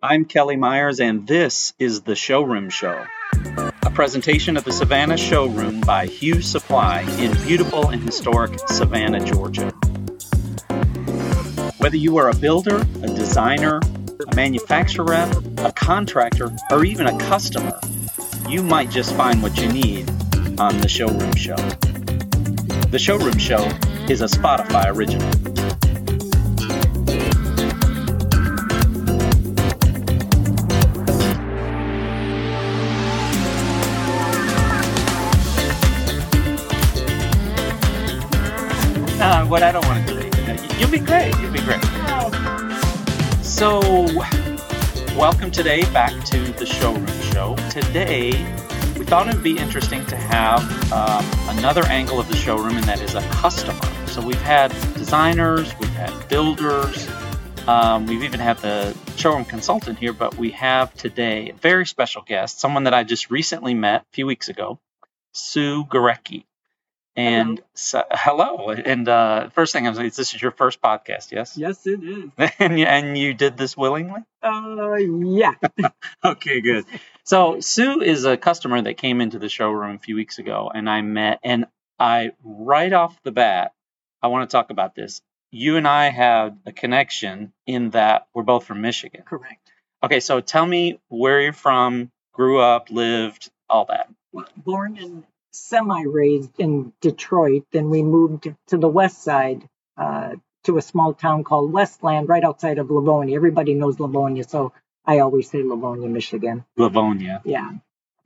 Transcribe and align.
I'm 0.00 0.26
Kelly 0.26 0.54
Myers, 0.54 1.00
and 1.00 1.26
this 1.26 1.72
is 1.80 2.02
the 2.02 2.14
Showroom 2.14 2.70
Show, 2.70 3.04
a 3.82 3.90
presentation 3.90 4.56
of 4.56 4.62
the 4.62 4.70
Savannah 4.70 5.16
Showroom 5.16 5.80
by 5.80 6.06
Hughes 6.06 6.48
Supply 6.48 7.00
in 7.18 7.32
beautiful 7.44 7.88
and 7.88 8.00
historic 8.00 8.60
Savannah, 8.68 9.18
Georgia. 9.18 9.70
Whether 11.78 11.96
you 11.96 12.16
are 12.18 12.28
a 12.28 12.34
builder, 12.36 12.76
a 12.76 13.08
designer, 13.08 13.80
a 14.24 14.36
manufacturer 14.36 15.28
a 15.58 15.72
contractor, 15.72 16.52
or 16.70 16.84
even 16.84 17.08
a 17.08 17.18
customer, 17.18 17.80
you 18.48 18.62
might 18.62 18.90
just 18.90 19.12
find 19.16 19.42
what 19.42 19.58
you 19.60 19.66
need 19.72 20.08
on 20.60 20.80
the 20.80 20.88
Showroom 20.88 21.34
Show. 21.34 21.56
The 22.90 23.00
Showroom 23.00 23.38
Show 23.38 23.64
is 24.08 24.22
a 24.22 24.26
Spotify 24.26 24.94
original. 24.94 25.47
Uh, 39.30 39.44
what 39.44 39.62
I 39.62 39.70
don't 39.70 39.84
want 39.84 40.08
to 40.08 40.14
do. 40.14 40.78
You'll 40.78 40.90
be 40.90 40.98
great. 40.98 41.38
You'll 41.38 41.52
be 41.52 41.60
great. 41.60 41.84
So, 43.44 43.78
welcome 45.18 45.50
today 45.50 45.82
back 45.92 46.24
to 46.24 46.38
the 46.52 46.64
showroom 46.64 47.06
show. 47.20 47.54
Today, 47.68 48.28
we 48.98 49.04
thought 49.04 49.28
it 49.28 49.34
would 49.34 49.44
be 49.44 49.58
interesting 49.58 50.06
to 50.06 50.16
have 50.16 50.62
um, 50.94 51.26
another 51.58 51.84
angle 51.88 52.18
of 52.18 52.26
the 52.28 52.36
showroom, 52.36 52.74
and 52.74 52.84
that 52.84 53.02
is 53.02 53.16
a 53.16 53.20
customer. 53.28 53.78
So, 54.06 54.26
we've 54.26 54.40
had 54.40 54.70
designers, 54.94 55.78
we've 55.78 55.90
had 55.90 56.28
builders, 56.30 57.06
um, 57.66 58.06
we've 58.06 58.22
even 58.22 58.40
had 58.40 58.56
the 58.60 58.96
showroom 59.16 59.44
consultant 59.44 59.98
here, 59.98 60.14
but 60.14 60.38
we 60.38 60.52
have 60.52 60.94
today 60.94 61.50
a 61.50 61.54
very 61.54 61.84
special 61.84 62.22
guest, 62.22 62.60
someone 62.60 62.84
that 62.84 62.94
I 62.94 63.04
just 63.04 63.30
recently 63.30 63.74
met 63.74 64.00
a 64.00 64.14
few 64.14 64.24
weeks 64.24 64.48
ago, 64.48 64.80
Sue 65.32 65.84
Gorecki. 65.84 66.44
And 67.18 67.60
so, 67.74 68.04
hello. 68.12 68.70
And 68.70 69.08
uh, 69.08 69.48
first 69.48 69.72
thing 69.72 69.88
I'm 69.88 69.94
saying 69.96 70.06
is 70.06 70.16
this 70.16 70.34
is 70.36 70.40
your 70.40 70.52
first 70.52 70.80
podcast, 70.80 71.32
yes? 71.32 71.58
Yes, 71.58 71.84
it 71.84 72.00
is. 72.04 72.30
and, 72.60 72.78
you, 72.78 72.84
and 72.86 73.18
you 73.18 73.34
did 73.34 73.56
this 73.56 73.76
willingly? 73.76 74.20
Uh, 74.40 74.94
yeah. 74.94 75.54
okay, 76.24 76.60
good. 76.60 76.84
So 77.24 77.58
Sue 77.58 78.02
is 78.02 78.24
a 78.24 78.36
customer 78.36 78.80
that 78.82 78.98
came 78.98 79.20
into 79.20 79.40
the 79.40 79.48
showroom 79.48 79.96
a 79.96 79.98
few 79.98 80.14
weeks 80.14 80.38
ago, 80.38 80.70
and 80.72 80.88
I 80.88 81.02
met, 81.02 81.40
and 81.42 81.66
I 81.98 82.30
right 82.44 82.92
off 82.92 83.20
the 83.24 83.32
bat, 83.32 83.72
I 84.22 84.28
want 84.28 84.48
to 84.48 84.56
talk 84.56 84.70
about 84.70 84.94
this. 84.94 85.20
You 85.50 85.76
and 85.76 85.88
I 85.88 86.10
have 86.10 86.56
a 86.66 86.72
connection 86.72 87.52
in 87.66 87.90
that 87.90 88.28
we're 88.32 88.44
both 88.44 88.64
from 88.64 88.80
Michigan. 88.80 89.24
Correct. 89.24 89.72
Okay, 90.04 90.20
so 90.20 90.40
tell 90.40 90.64
me 90.64 91.00
where 91.08 91.40
you're 91.40 91.52
from, 91.52 92.12
grew 92.32 92.60
up, 92.60 92.90
lived, 92.90 93.50
all 93.68 93.86
that. 93.86 94.08
Well, 94.30 94.46
born 94.56 94.96
and 94.98 95.24
semi 95.58 96.04
raised 96.04 96.58
in 96.58 96.92
Detroit. 97.00 97.64
Then 97.72 97.90
we 97.90 98.02
moved 98.02 98.52
to 98.68 98.76
the 98.76 98.88
west 98.88 99.22
side 99.22 99.68
uh, 99.96 100.36
to 100.64 100.78
a 100.78 100.82
small 100.82 101.14
town 101.14 101.44
called 101.44 101.72
Westland, 101.72 102.28
right 102.28 102.44
outside 102.44 102.78
of 102.78 102.90
Livonia. 102.90 103.36
Everybody 103.36 103.74
knows 103.74 103.98
Livonia, 104.00 104.44
so 104.44 104.72
I 105.04 105.20
always 105.20 105.50
say 105.50 105.62
Livonia, 105.62 106.08
Michigan. 106.08 106.64
Livonia. 106.76 107.42
Yeah. 107.44 107.70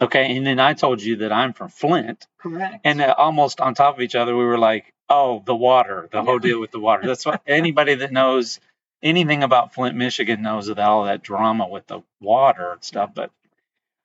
Okay, 0.01 0.37
and 0.37 0.45
then 0.45 0.59
I 0.59 0.75
told 0.75 1.01
you 1.01 1.17
that 1.17 1.31
I'm 1.33 1.53
from 1.53 1.69
Flint. 1.69 2.27
Correct. 2.39 2.81
And 2.85 3.01
uh, 3.01 3.15
almost 3.17 3.61
on 3.61 3.75
top 3.75 3.95
of 3.95 4.01
each 4.01 4.17
other, 4.17 4.37
we 4.37 4.45
were 4.45 4.59
like, 4.59 4.93
oh, 5.09 5.43
the 5.47 5.55
water, 5.55 6.09
the 6.11 6.23
whole 6.23 6.41
deal 6.41 6.61
with 6.61 6.73
the 6.73 6.81
water. 6.81 7.07
That's 7.07 7.25
what 7.25 7.41
anybody 7.47 7.95
that 7.95 8.11
knows 8.11 8.59
anything 9.03 9.43
about 9.43 9.75
Flint, 9.75 9.97
Michigan 9.97 10.43
knows 10.43 10.69
about 10.69 10.91
all 10.91 11.05
that 11.05 11.23
drama 11.23 11.69
with 11.69 11.87
the 11.87 12.01
water 12.21 12.73
and 12.73 12.83
stuff. 12.83 13.11
But 13.15 13.31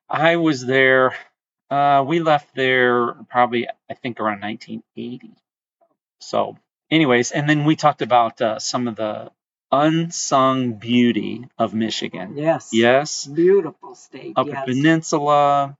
I 0.08 0.36
was 0.36 0.64
there 0.64 1.16
uh, 1.70 2.04
we 2.06 2.20
left 2.20 2.54
there 2.54 3.14
probably, 3.28 3.68
I 3.90 3.94
think, 3.94 4.20
around 4.20 4.40
1980. 4.40 5.32
So, 6.20 6.56
anyways, 6.90 7.30
and 7.30 7.48
then 7.48 7.64
we 7.64 7.76
talked 7.76 8.02
about 8.02 8.40
uh, 8.40 8.58
some 8.58 8.88
of 8.88 8.96
the 8.96 9.30
unsung 9.70 10.74
beauty 10.74 11.46
of 11.58 11.74
Michigan. 11.74 12.36
Yes. 12.36 12.70
Yes. 12.72 13.26
Beautiful 13.26 13.94
state. 13.94 14.32
Upper 14.36 14.50
yes. 14.50 14.64
Peninsula. 14.64 15.76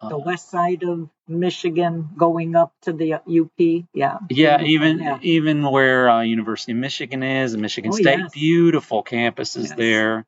The 0.00 0.16
uh, 0.16 0.18
west 0.18 0.50
side 0.50 0.82
of 0.82 1.08
Michigan, 1.28 2.10
going 2.16 2.56
up 2.56 2.72
to 2.82 2.92
the 2.92 3.14
UP. 3.14 3.86
Yeah. 3.94 4.18
Yeah, 4.30 4.60
even 4.62 4.98
yeah. 4.98 5.18
even 5.22 5.62
where 5.62 6.10
uh, 6.10 6.22
University 6.22 6.72
of 6.72 6.78
Michigan 6.78 7.22
is, 7.22 7.52
and 7.52 7.62
Michigan 7.62 7.92
oh, 7.94 7.96
State, 7.96 8.18
yes. 8.18 8.32
beautiful 8.32 9.04
campuses 9.04 9.68
Yes. 9.68 9.74
there. 9.74 10.26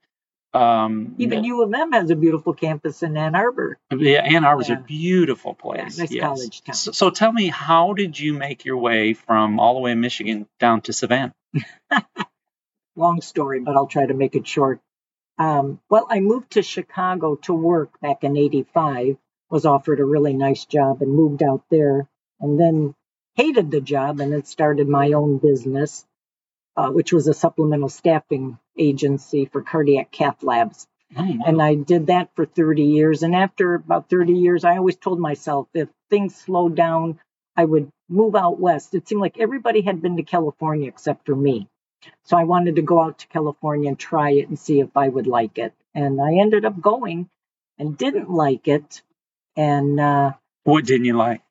Um, 0.54 1.16
Even 1.18 1.42
U 1.44 1.62
of 1.62 1.74
M 1.74 1.92
has 1.92 2.10
a 2.10 2.16
beautiful 2.16 2.54
campus 2.54 3.02
in 3.02 3.16
Ann 3.16 3.34
Arbor. 3.34 3.76
Yeah, 3.90 4.22
Ann 4.22 4.44
Arbor's 4.44 4.68
Yeah. 4.68 4.78
a 4.78 4.82
beautiful 4.82 5.54
place. 5.54 5.98
nice 5.98 6.12
yes. 6.12 6.22
college 6.22 6.62
town. 6.62 6.74
So, 6.74 6.92
so 6.92 7.10
tell 7.10 7.32
me, 7.32 7.48
how 7.48 7.92
did 7.92 8.18
you 8.18 8.34
make 8.34 8.64
your 8.64 8.76
way 8.76 9.14
from 9.14 9.58
all 9.58 9.74
the 9.74 9.80
way 9.80 9.90
in 9.92 10.00
Michigan 10.00 10.46
down 10.60 10.80
to 10.82 10.92
Savannah? 10.92 11.34
long 12.96 13.20
story, 13.20 13.60
but 13.60 13.76
I'll 13.76 13.86
try 13.88 14.06
to 14.06 14.14
make 14.14 14.34
it 14.36 14.46
short. 14.46 14.80
Um, 15.38 15.80
well, 15.90 16.06
I 16.08 16.20
moved 16.20 16.52
to 16.52 16.62
Chicago 16.62 17.36
to 17.42 17.54
work 17.54 18.00
back 18.00 18.22
in 18.22 18.36
85, 18.36 19.16
was 19.50 19.66
offered 19.66 19.98
a 20.00 20.04
really 20.04 20.32
nice 20.32 20.64
job 20.64 21.02
and 21.02 21.12
moved 21.12 21.42
out 21.42 21.64
there, 21.70 22.08
and 22.40 22.58
then 22.58 22.94
hated 23.34 23.70
the 23.70 23.80
job 23.80 24.20
and 24.20 24.32
then 24.32 24.44
started 24.44 24.88
my 24.88 25.12
own 25.12 25.38
business, 25.38 26.06
uh, 26.76 26.90
which 26.90 27.12
was 27.12 27.28
a 27.28 27.34
supplemental 27.34 27.88
staffing 27.88 28.58
agency 28.78 29.46
for 29.46 29.62
cardiac 29.62 30.10
cath 30.10 30.42
labs. 30.42 30.86
And 31.16 31.62
I 31.62 31.74
did 31.74 32.08
that 32.08 32.30
for 32.34 32.44
30 32.44 32.82
years. 32.82 33.22
And 33.22 33.36
after 33.36 33.74
about 33.74 34.10
30 34.10 34.32
years, 34.32 34.64
I 34.64 34.76
always 34.76 34.96
told 34.96 35.20
myself 35.20 35.68
if 35.72 35.88
things 36.10 36.34
slowed 36.34 36.74
down, 36.74 37.20
I 37.56 37.64
would 37.64 37.88
move 38.08 38.34
out 38.34 38.58
west. 38.58 38.94
It 38.94 39.06
seemed 39.06 39.20
like 39.20 39.38
everybody 39.38 39.82
had 39.82 40.02
been 40.02 40.16
to 40.16 40.24
California 40.24 40.88
except 40.88 41.26
for 41.26 41.36
me. 41.36 41.68
So 42.24 42.36
I 42.36 42.44
wanted 42.44 42.76
to 42.76 42.82
go 42.82 43.00
out 43.00 43.20
to 43.20 43.28
California 43.28 43.88
and 43.88 43.98
try 43.98 44.30
it 44.32 44.48
and 44.48 44.58
see 44.58 44.80
if 44.80 44.96
I 44.96 45.08
would 45.08 45.28
like 45.28 45.58
it. 45.58 45.72
And 45.94 46.20
I 46.20 46.34
ended 46.34 46.64
up 46.64 46.80
going 46.80 47.30
and 47.78 47.96
didn't 47.96 48.30
like 48.30 48.66
it. 48.66 49.02
And 49.56 50.00
uh, 50.00 50.32
what 50.64 50.84
didn't 50.84 51.04
you 51.04 51.16
like? 51.16 51.42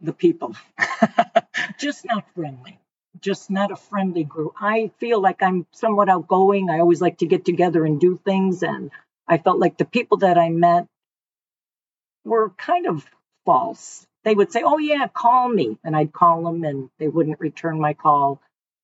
the 0.00 0.12
people, 0.12 0.56
just 1.78 2.04
not 2.04 2.24
friendly. 2.34 2.78
Just 3.20 3.50
not 3.50 3.70
a 3.70 3.76
friendly 3.76 4.24
group. 4.24 4.54
I 4.60 4.90
feel 4.98 5.20
like 5.20 5.42
I'm 5.42 5.66
somewhat 5.72 6.08
outgoing. 6.08 6.70
I 6.70 6.80
always 6.80 7.00
like 7.00 7.18
to 7.18 7.26
get 7.26 7.44
together 7.44 7.84
and 7.84 8.00
do 8.00 8.16
things. 8.16 8.62
And 8.62 8.90
I 9.28 9.38
felt 9.38 9.58
like 9.58 9.76
the 9.76 9.84
people 9.84 10.18
that 10.18 10.38
I 10.38 10.48
met 10.48 10.86
were 12.24 12.50
kind 12.50 12.86
of 12.86 13.04
false. 13.44 14.06
They 14.24 14.34
would 14.34 14.52
say, 14.52 14.62
Oh, 14.64 14.78
yeah, 14.78 15.06
call 15.08 15.48
me. 15.48 15.78
And 15.84 15.96
I'd 15.96 16.12
call 16.12 16.44
them 16.44 16.64
and 16.64 16.90
they 16.98 17.08
wouldn't 17.08 17.40
return 17.40 17.80
my 17.80 17.94
call. 17.94 18.40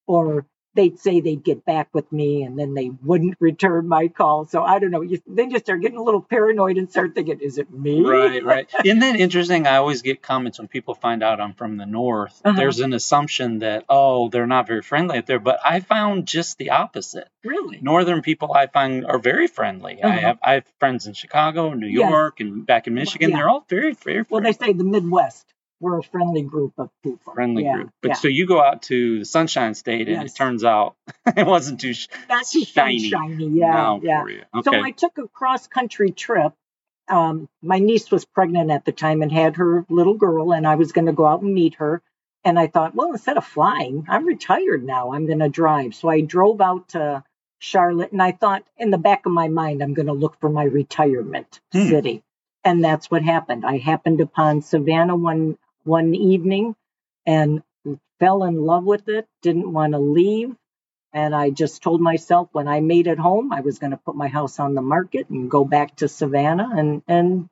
Or 0.06 0.46
they'd 0.76 0.98
say 1.00 1.20
they'd 1.20 1.42
get 1.42 1.64
back 1.64 1.88
with 1.92 2.10
me 2.12 2.42
and 2.44 2.58
then 2.58 2.74
they 2.74 2.90
wouldn't 3.02 3.36
return 3.40 3.88
my 3.88 4.08
call. 4.08 4.46
So 4.46 4.62
I 4.62 4.78
don't 4.78 4.90
know. 4.92 5.00
You, 5.02 5.20
then 5.26 5.50
you 5.50 5.58
start 5.58 5.80
getting 5.80 5.98
a 5.98 6.02
little 6.02 6.20
paranoid 6.22 6.76
and 6.76 6.90
start 6.90 7.14
thinking, 7.14 7.40
Is 7.40 7.58
it 7.58 7.70
me? 7.72 8.02
Right, 8.02 8.44
right. 8.44 8.70
Isn't 8.84 9.00
that 9.00 9.16
interesting? 9.18 9.66
I 9.66 9.76
always 9.76 10.02
get 10.02 10.22
comments 10.22 10.58
when 10.58 10.68
people 10.68 10.94
find 10.94 11.22
out 11.22 11.40
I'm 11.40 11.54
from 11.54 11.76
the 11.78 11.86
north. 11.86 12.40
Uh-huh. 12.44 12.56
There's 12.56 12.80
an 12.80 12.92
assumption 12.92 13.60
that, 13.60 13.84
oh, 13.88 14.28
they're 14.28 14.46
not 14.46 14.66
very 14.68 14.82
friendly 14.82 15.18
up 15.18 15.26
there. 15.26 15.40
But 15.40 15.58
I 15.64 15.80
found 15.80 16.26
just 16.28 16.58
the 16.58 16.70
opposite. 16.70 17.28
Really? 17.44 17.78
Northern 17.80 18.22
people 18.22 18.52
I 18.52 18.66
find 18.66 19.06
are 19.06 19.18
very 19.18 19.46
friendly. 19.48 20.02
I 20.02 20.08
Uh-huh. 20.08 20.18
have 20.20 20.38
I 20.42 20.52
have 20.54 20.64
friends 20.78 21.06
in 21.06 21.14
Chicago, 21.14 21.72
New 21.72 21.86
Yes. 21.88 22.10
York, 22.10 22.40
and 22.40 22.66
back 22.66 22.86
in 22.86 22.94
Michigan. 22.94 23.30
yeah. 23.30 23.36
They're 23.36 23.48
all 23.48 23.64
very, 23.68 23.94
very 23.94 24.24
Well, 24.28 24.42
they 24.42 24.52
say 24.52 24.72
the 24.72 24.84
Midwest, 24.84 25.46
we're 25.80 25.98
a 25.98 26.02
friendly 26.02 26.42
group 26.42 26.72
of 26.78 26.90
people. 27.02 27.32
friendly 27.34 27.64
yeah, 27.64 27.74
group. 27.74 27.90
But 28.02 28.08
yeah. 28.10 28.14
so 28.14 28.28
you 28.28 28.46
go 28.46 28.62
out 28.62 28.82
to 28.82 29.18
the 29.20 29.24
Sunshine 29.24 29.74
State, 29.74 30.08
and 30.08 30.22
Yes. 30.22 30.32
it 30.32 30.36
turns 30.36 30.64
out 30.64 30.96
it 31.36 31.46
wasn't 31.46 31.80
too 31.80 31.92
sh- 31.94 32.08
Not 32.28 32.46
too 32.46 32.64
shiny. 32.64 33.10
shiny. 33.10 33.46
Yeah, 33.48 33.98
yeah. 34.02 34.24
you. 34.26 34.42
So 34.64 34.72
I 34.74 34.90
took 34.92 35.18
a 35.18 35.28
cross 35.28 35.66
country 35.66 36.10
trip. 36.10 36.52
Um, 37.08 37.48
my 37.62 37.78
niece 37.78 38.10
was 38.10 38.24
pregnant 38.24 38.70
at 38.70 38.84
the 38.84 38.92
time 38.92 39.22
and 39.22 39.30
had 39.30 39.56
her 39.56 39.84
little 39.88 40.14
girl, 40.14 40.52
and 40.52 40.66
I 40.66 40.74
was 40.76 40.92
going 40.92 41.06
to 41.06 41.12
go 41.12 41.26
out 41.26 41.42
and 41.42 41.54
meet 41.54 41.74
her. 41.76 42.02
And 42.44 42.58
I 42.58 42.68
thought, 42.68 42.94
well, 42.94 43.12
instead 43.12 43.36
of 43.36 43.44
flying, 43.44 44.06
I'm 44.08 44.24
retired 44.24 44.82
now. 44.84 45.12
I'm 45.12 45.26
going 45.26 45.40
to 45.40 45.48
drive. 45.48 45.94
So 45.94 46.08
I 46.08 46.20
drove 46.20 46.60
out 46.60 46.88
to 46.90 47.22
Charlotte, 47.58 48.12
and 48.12 48.22
I 48.22 48.32
thought 48.32 48.64
in 48.76 48.90
the 48.90 48.98
back 48.98 49.26
of 49.26 49.32
my 49.32 49.48
mind, 49.48 49.82
I'm 49.82 49.94
going 49.94 50.06
to 50.06 50.12
look 50.12 50.38
for 50.40 50.48
my 50.48 50.64
retirement 50.64 51.60
Hmm. 51.72 51.88
city. 51.88 52.22
And 52.64 52.82
that's 52.84 53.10
what 53.10 53.22
happened. 53.22 53.64
I 53.64 53.78
happened 53.78 54.20
upon 54.20 54.62
Savannah 54.62 55.14
one 55.16 55.56
one 55.86 56.14
evening 56.14 56.74
and 57.24 57.62
fell 58.18 58.44
in 58.44 58.56
love 58.60 58.84
with 58.84 59.08
it. 59.08 59.26
Didn't 59.42 59.72
want 59.72 59.92
to 59.92 59.98
leave. 59.98 60.54
And 61.12 61.34
I 61.34 61.50
just 61.50 61.82
told 61.82 62.00
myself 62.00 62.48
when 62.52 62.68
I 62.68 62.80
made 62.80 63.06
it 63.06 63.18
home, 63.18 63.52
I 63.52 63.60
was 63.62 63.78
going 63.78 63.92
to 63.92 63.96
put 63.96 64.16
my 64.16 64.28
house 64.28 64.58
on 64.60 64.74
the 64.74 64.82
market 64.82 65.30
and 65.30 65.50
go 65.50 65.64
back 65.64 65.96
to 65.96 66.08
Savannah 66.08 66.68
and, 66.76 67.02
and 67.08 67.48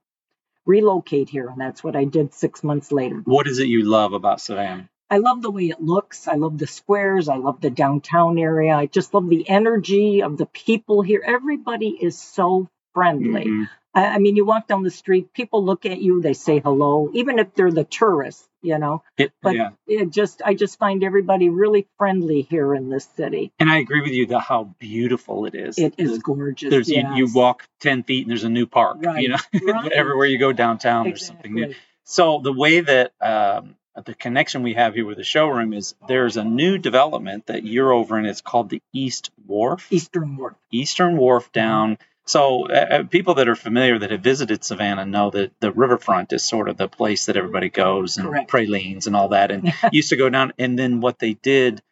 relocate 0.67 1.29
here. 1.31 1.49
And 1.49 1.61
that's 1.61 1.83
what 1.83 1.97
I 1.97 2.05
did 2.05 2.35
six 2.35 2.63
months 2.63 2.93
later. 2.93 3.23
What 3.25 3.47
is 3.47 3.59
it 3.59 3.69
you 3.69 3.85
love 3.89 4.13
about 4.13 4.41
Savannah? 4.41 4.89
I 5.11 5.19
love 5.19 5.43
the 5.43 5.51
way 5.51 5.69
it 5.69 5.81
looks. 5.81 6.27
I 6.29 6.35
love 6.35 6.59
the 6.59 6.67
squares. 6.67 7.29
I 7.29 7.37
love 7.37 7.61
the 7.61 7.71
downtown 7.71 8.39
area. 8.39 8.75
I 8.75 8.87
just 8.87 9.15
love 9.15 9.29
the 9.29 9.49
energy 9.49 10.23
of 10.23 10.37
the 10.39 10.47
people 10.47 11.03
here. 11.03 11.23
Everybody 11.25 11.89
is 11.89 12.19
so 12.19 12.69
friendly. 12.95 13.45
Mhm. 13.45 13.69
I, 13.95 14.19
mean, 14.19 14.37
you 14.37 14.45
walk 14.45 14.67
down 14.67 14.83
the 14.83 14.91
street, 14.91 15.33
people 15.33 15.65
look 15.65 15.87
at 15.87 16.01
you, 16.01 16.21
they 16.21 16.33
say 16.33 16.59
hello, 16.59 17.11
even 17.15 17.39
if 17.39 17.55
they're 17.55 17.71
the 17.71 17.85
tourists, 17.85 18.49
you 18.61 18.79
know. 18.79 19.03
It- 19.17 19.33
But 19.41 19.55
yeah. 19.55 19.71
it 19.87 20.11
just, 20.11 20.43
I 20.45 20.55
just 20.55 20.79
find 20.79 21.05
everybody 21.05 21.49
really 21.49 21.87
friendly 21.99 22.43
here 22.43 22.75
in 22.75 22.89
this 22.89 23.05
city. 23.17 23.53
And 23.61 23.71
I 23.71 23.79
agree 23.79 24.01
with 24.01 24.11
you 24.13 24.27
that 24.27 24.41
how 24.41 24.75
beautiful 24.79 25.47
it 25.47 25.55
is. 25.55 25.79
It 25.79 25.95
is 25.99 26.19
gorgeous. 26.19 26.71
There's 26.71 26.89
you, 26.89 27.05
you 27.15 27.33
walk 27.33 27.69
ten 27.81 28.03
feet 28.03 28.23
and 28.23 28.31
there's 28.31 28.45
a 28.45 28.49
new 28.49 28.67
park. 28.67 28.99
Right, 29.01 29.23
You 29.23 29.29
know, 29.31 29.39
right. 29.73 29.93
everywhere 29.93 30.27
you 30.27 30.39
go 30.39 30.53
downtown, 30.53 31.05
there's 31.05 31.27
something 31.27 31.55
new. 31.55 31.75
So 32.05 32.41
the 32.43 32.53
way 32.53 32.81
that 32.81 33.13
um, 33.21 33.77
the 34.05 34.15
connection 34.15 34.63
we 34.63 34.75
have 34.75 34.95
here 34.95 35.07
with 35.07 35.17
the 35.19 35.25
showroom 35.25 35.73
is 35.73 35.95
there's 36.09 36.37
a 36.37 36.45
new 36.45 36.79
development 36.79 37.47
that 37.47 37.65
you're 37.65 37.93
over 37.93 38.19
in. 38.19 38.27
It's 38.27 38.41
called 38.41 38.71
the 38.71 38.83
East 38.93 39.31
Wharf, 39.47 39.87
Eastern 39.91 40.37
Wharf. 40.37 40.55
Eastern 40.73 41.17
Wharf 41.17 41.53
down. 41.53 41.97
So 42.27 42.69
uh, 42.69 42.73
uh, 42.73 43.03
people 43.05 43.35
that 43.35 43.49
are 43.49 43.57
familiar 43.57 43.99
that 43.99 44.11
have 44.11 44.23
visited 44.23 44.65
Savannah 44.65 45.05
know 45.05 45.31
that 45.31 45.53
the 45.61 45.71
riverfront 45.73 46.33
is 46.33 46.43
sort 46.43 46.69
of 46.69 46.77
the 46.77 46.89
place 46.89 47.27
that 47.27 47.37
everybody 47.37 47.69
goes 47.69 48.17
and 48.17 48.29
Correct. 48.29 48.49
pralines 48.49 49.07
and 49.07 49.15
all 49.15 49.29
that. 49.29 49.51
And 49.51 49.73
used 49.93 50.09
to 50.11 50.17
go 50.17 50.31
down. 50.31 50.53
And 50.59 50.79
then 50.79 51.01
what 51.01 51.19
they 51.19 51.35
did 51.35 51.83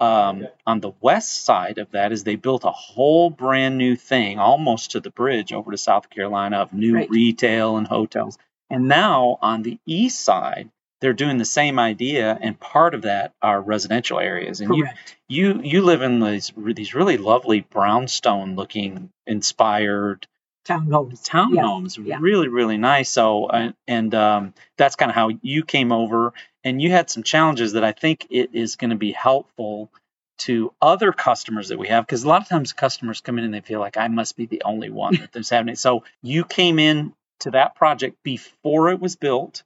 um, 0.00 0.48
on 0.66 0.80
the 0.80 0.92
west 1.00 1.44
side 1.44 1.78
of 1.78 1.90
that 1.92 2.10
is 2.10 2.24
they 2.24 2.36
built 2.36 2.64
a 2.64 2.70
whole 2.70 3.30
brand 3.30 3.76
new 3.78 3.94
thing 3.94 4.38
almost 4.38 4.92
to 4.92 5.00
the 5.00 5.10
bridge 5.10 5.52
over 5.52 5.70
to 5.70 5.78
South 5.78 6.08
Carolina 6.10 6.58
of 6.62 6.72
new 6.72 6.94
Right. 6.94 7.10
retail 7.10 7.76
and 7.76 7.86
hotels. 7.86 8.38
And 8.70 8.88
now 8.88 9.38
on 9.42 9.62
the 9.62 9.78
east 9.86 10.20
side, 10.20 10.70
they're 11.02 11.12
doing 11.12 11.36
the 11.36 11.44
same 11.44 11.80
idea, 11.80 12.38
and 12.40 12.58
part 12.58 12.94
of 12.94 13.02
that 13.02 13.34
are 13.42 13.60
residential 13.60 14.20
areas. 14.20 14.60
And 14.60 14.72
you, 14.74 14.84
Correct. 14.84 15.16
you 15.28 15.60
you 15.62 15.82
live 15.82 16.00
in 16.00 16.20
these 16.20 16.52
these 16.56 16.94
really 16.94 17.18
lovely 17.18 17.60
brownstone 17.60 18.54
looking 18.54 19.10
inspired 19.26 20.28
Townhomes. 20.64 21.28
townhomes, 21.28 22.06
yeah. 22.06 22.18
really 22.20 22.46
really 22.46 22.76
nice. 22.76 23.10
So 23.10 23.46
uh, 23.46 23.72
and 23.88 24.14
um, 24.14 24.54
that's 24.78 24.94
kind 24.94 25.10
of 25.10 25.16
how 25.16 25.30
you 25.42 25.64
came 25.64 25.90
over, 25.90 26.34
and 26.62 26.80
you 26.80 26.92
had 26.92 27.10
some 27.10 27.24
challenges 27.24 27.72
that 27.72 27.82
I 27.82 27.90
think 27.90 28.28
it 28.30 28.50
is 28.54 28.76
going 28.76 28.90
to 28.90 28.96
be 28.96 29.10
helpful 29.10 29.90
to 30.38 30.72
other 30.80 31.12
customers 31.12 31.70
that 31.70 31.78
we 31.80 31.88
have 31.88 32.06
because 32.06 32.22
a 32.22 32.28
lot 32.28 32.42
of 32.42 32.48
times 32.48 32.72
customers 32.72 33.20
come 33.20 33.38
in 33.38 33.44
and 33.44 33.52
they 33.52 33.60
feel 33.60 33.80
like 33.80 33.96
I 33.96 34.06
must 34.06 34.36
be 34.36 34.46
the 34.46 34.62
only 34.64 34.88
one 34.88 35.16
that 35.16 35.32
this 35.32 35.50
happening. 35.50 35.74
So 35.74 36.04
you 36.22 36.44
came 36.44 36.78
in 36.78 37.12
to 37.40 37.50
that 37.50 37.74
project 37.74 38.22
before 38.22 38.90
it 38.90 39.00
was 39.00 39.16
built. 39.16 39.64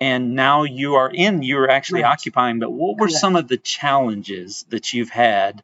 And 0.00 0.34
now 0.34 0.64
you 0.64 0.94
are 0.96 1.10
in, 1.10 1.42
you're 1.42 1.70
actually 1.70 2.02
Right. 2.02 2.12
occupying. 2.12 2.58
But 2.58 2.70
what 2.72 2.96
were 2.96 3.06
Correct. 3.06 3.12
some 3.20 3.36
of 3.36 3.48
the 3.48 3.56
challenges 3.56 4.64
that 4.70 4.92
you've 4.92 5.10
had 5.10 5.62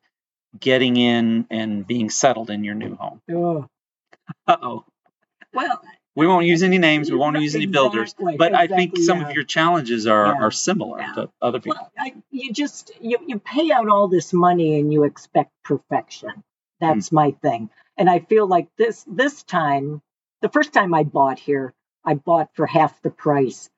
getting 0.58 0.96
in 0.96 1.46
and 1.50 1.86
being 1.86 2.10
settled 2.10 2.50
in 2.50 2.64
your 2.64 2.74
new 2.74 2.94
home? 2.96 3.20
Oh. 3.30 3.66
Oh. 4.46 4.84
Well, 5.52 5.80
We 6.16 6.26
won't 6.26 6.44
use 6.46 6.62
any 6.64 6.78
names. 6.78 7.10
We 7.10 7.16
won't 7.16 7.40
use 7.40 7.54
any 7.54 7.66
builders. 7.66 8.12
Exactly, 8.12 8.36
But 8.36 8.54
I 8.54 8.66
think 8.66 8.96
some 8.98 9.20
yeah. 9.20 9.28
of 9.28 9.34
your 9.34 9.44
challenges 9.44 10.06
are, 10.08 10.26
Yeah. 10.26 10.42
are 10.42 10.50
similar 10.50 11.00
Yeah. 11.00 11.12
to 11.14 11.30
other 11.40 11.60
people. 11.60 11.78
Well, 11.80 11.92
I, 11.98 12.14
you 12.30 12.52
just 12.52 12.90
you, 13.00 13.16
you 13.26 13.38
pay 13.38 13.70
out 13.70 13.88
all 13.88 14.08
this 14.08 14.32
money 14.32 14.78
and 14.80 14.92
you 14.92 15.04
expect 15.04 15.50
perfection. 15.64 16.30
Hmm. 16.30 16.40
That's 16.80 17.12
my 17.12 17.30
thing. 17.42 17.70
And 17.96 18.10
I 18.10 18.18
feel 18.20 18.46
like 18.46 18.68
this 18.76 19.04
this 19.08 19.42
time, 19.44 20.02
the 20.40 20.48
first 20.48 20.72
time 20.72 20.94
I 20.94 21.04
bought 21.04 21.38
here, 21.38 21.72
I 22.04 22.14
bought 22.14 22.50
for 22.54 22.66
half 22.66 23.00
the 23.02 23.10
price. 23.10 23.70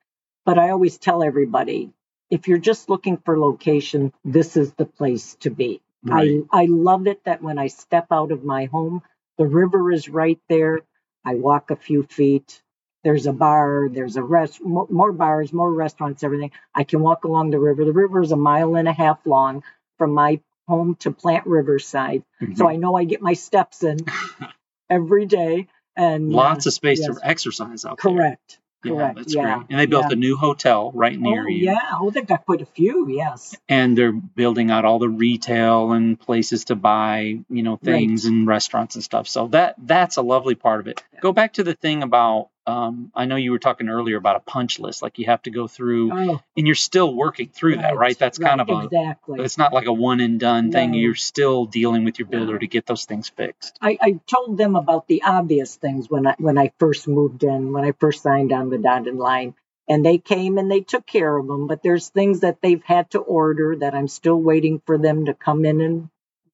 But 0.44 0.58
I 0.58 0.70
always 0.70 0.98
tell 0.98 1.22
everybody, 1.22 1.92
if 2.30 2.48
you're 2.48 2.58
just 2.58 2.88
looking 2.88 3.16
for 3.18 3.38
location, 3.38 4.12
this 4.24 4.56
is 4.56 4.72
the 4.74 4.86
place 4.86 5.36
to 5.40 5.50
be. 5.50 5.80
Right. 6.04 6.42
I 6.52 6.62
I 6.62 6.66
love 6.66 7.06
it 7.06 7.24
that 7.24 7.42
when 7.42 7.58
I 7.58 7.68
step 7.68 8.06
out 8.10 8.32
of 8.32 8.42
my 8.44 8.64
home, 8.66 9.02
the 9.38 9.46
river 9.46 9.92
is 9.92 10.08
right 10.08 10.40
there. 10.48 10.80
I 11.24 11.36
walk 11.36 11.70
a 11.70 11.76
few 11.76 12.02
feet. 12.02 12.60
There's 13.04 13.26
a 13.26 13.32
bar. 13.32 13.88
There's 13.90 14.16
a 14.16 14.22
rest. 14.22 14.60
More, 14.64 15.12
bars, 15.12 15.52
more 15.52 15.72
restaurants, 15.72 16.22
everything. 16.24 16.50
I 16.74 16.84
can 16.84 17.00
walk 17.00 17.24
along 17.24 17.50
the 17.50 17.58
river. 17.60 17.84
The 17.84 17.92
river 17.92 18.20
is 18.22 18.32
a 18.32 18.36
mile 18.36 18.74
and 18.76 18.88
a 18.88 18.92
half 18.92 19.24
long 19.26 19.62
from 19.98 20.12
my 20.12 20.40
home 20.68 20.94
to 20.96 21.10
Plant 21.12 21.46
Riverside, 21.46 22.24
Mhm. 22.40 22.56
so 22.56 22.68
I 22.68 22.76
know 22.76 22.96
I 22.96 23.04
get 23.04 23.20
my 23.20 23.32
steps 23.34 23.82
in 23.84 23.98
every 24.90 25.26
day. 25.26 25.68
And 25.96 26.32
uh, 26.32 26.36
Lots 26.36 26.66
of 26.66 26.72
space 26.72 27.00
yes. 27.00 27.18
to 27.18 27.26
exercise 27.26 27.84
out 27.84 27.98
there. 28.02 28.38
Correct, 28.82 29.16
Yeah, 29.16 29.22
that's 29.22 29.34
yeah, 29.34 29.54
great. 29.56 29.66
And 29.70 29.78
they 29.80 29.86
built 29.86 30.06
yeah. 30.08 30.12
a 30.12 30.16
new 30.16 30.36
hotel 30.36 30.90
right 30.92 31.18
near 31.18 31.44
oh, 31.44 31.48
you. 31.48 31.64
Yeah, 31.66 31.80
oh, 32.00 32.10
they've 32.10 32.26
got 32.26 32.44
quite 32.44 32.60
a 32.62 32.66
few. 32.66 33.08
Yes, 33.08 33.56
And 33.68 33.96
they're 33.96 34.12
building 34.12 34.70
out 34.70 34.84
all 34.84 34.98
the 34.98 35.08
retail 35.08 35.92
and 35.92 36.18
places 36.18 36.66
to 36.66 36.74
buy, 36.74 37.38
you 37.48 37.62
know, 37.62 37.76
things 37.76 38.24
Right. 38.24 38.32
and 38.32 38.46
restaurants 38.46 38.94
and 38.94 39.04
stuff. 39.04 39.28
So 39.28 39.48
that 39.48 39.74
that's 39.78 40.16
a 40.16 40.22
lovely 40.22 40.54
part 40.54 40.80
of 40.80 40.88
it. 40.88 41.02
Go 41.20 41.32
back 41.32 41.54
to 41.54 41.62
the 41.64 41.74
thing 41.74 42.02
about 42.02 42.48
um, 42.66 43.10
I 43.14 43.24
know 43.24 43.36
you 43.36 43.50
were 43.50 43.58
talking 43.58 43.88
earlier 43.88 44.16
about 44.16 44.36
a 44.36 44.40
punch 44.40 44.78
list, 44.78 45.02
like 45.02 45.18
you 45.18 45.26
have 45.26 45.42
to 45.42 45.50
go 45.50 45.66
through, 45.66 46.12
oh, 46.12 46.42
and 46.56 46.66
you're 46.66 46.76
still 46.76 47.12
working 47.12 47.48
through 47.48 47.76
that, 47.76 47.96
right? 47.96 48.16
That's 48.16 48.38
kind 48.38 48.60
of 48.60 48.68
a 48.68 48.84
exactly. 48.84 49.40
it's 49.42 49.58
not 49.58 49.72
like 49.72 49.86
a 49.86 49.92
one 49.92 50.20
and 50.20 50.38
done 50.38 50.70
thing. 50.70 50.94
You're 50.94 51.16
still 51.16 51.66
dealing 51.66 52.04
with 52.04 52.20
your 52.20 52.28
builder 52.28 52.52
No. 52.52 52.58
to 52.58 52.66
get 52.68 52.86
those 52.86 53.04
things 53.04 53.28
fixed. 53.28 53.76
I, 53.80 53.98
I 54.00 54.20
told 54.26 54.58
them 54.58 54.76
about 54.76 55.08
the 55.08 55.22
obvious 55.22 55.74
things 55.74 56.08
when 56.08 56.26
I 56.26 56.34
when 56.38 56.56
I 56.56 56.72
first 56.78 57.08
moved 57.08 57.42
in, 57.42 57.72
when 57.72 57.84
I 57.84 57.92
first 57.92 58.22
signed 58.22 58.52
on 58.52 58.70
the 58.70 58.78
dotted 58.78 59.16
line, 59.16 59.54
and 59.88 60.06
they 60.06 60.18
came 60.18 60.56
and 60.56 60.70
they 60.70 60.80
took 60.80 61.04
care 61.04 61.36
of 61.36 61.48
them. 61.48 61.66
But 61.66 61.82
there's 61.82 62.10
things 62.10 62.40
that 62.40 62.62
they've 62.62 62.84
had 62.84 63.10
to 63.10 63.18
order 63.18 63.76
that 63.76 63.94
I'm 63.94 64.08
still 64.08 64.40
waiting 64.40 64.80
for 64.86 64.98
them 64.98 65.26
to 65.26 65.34
come 65.34 65.64
in 65.64 65.80
and 65.80 66.08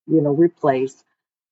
you 0.06 0.22
know 0.22 0.32
replace. 0.32 1.04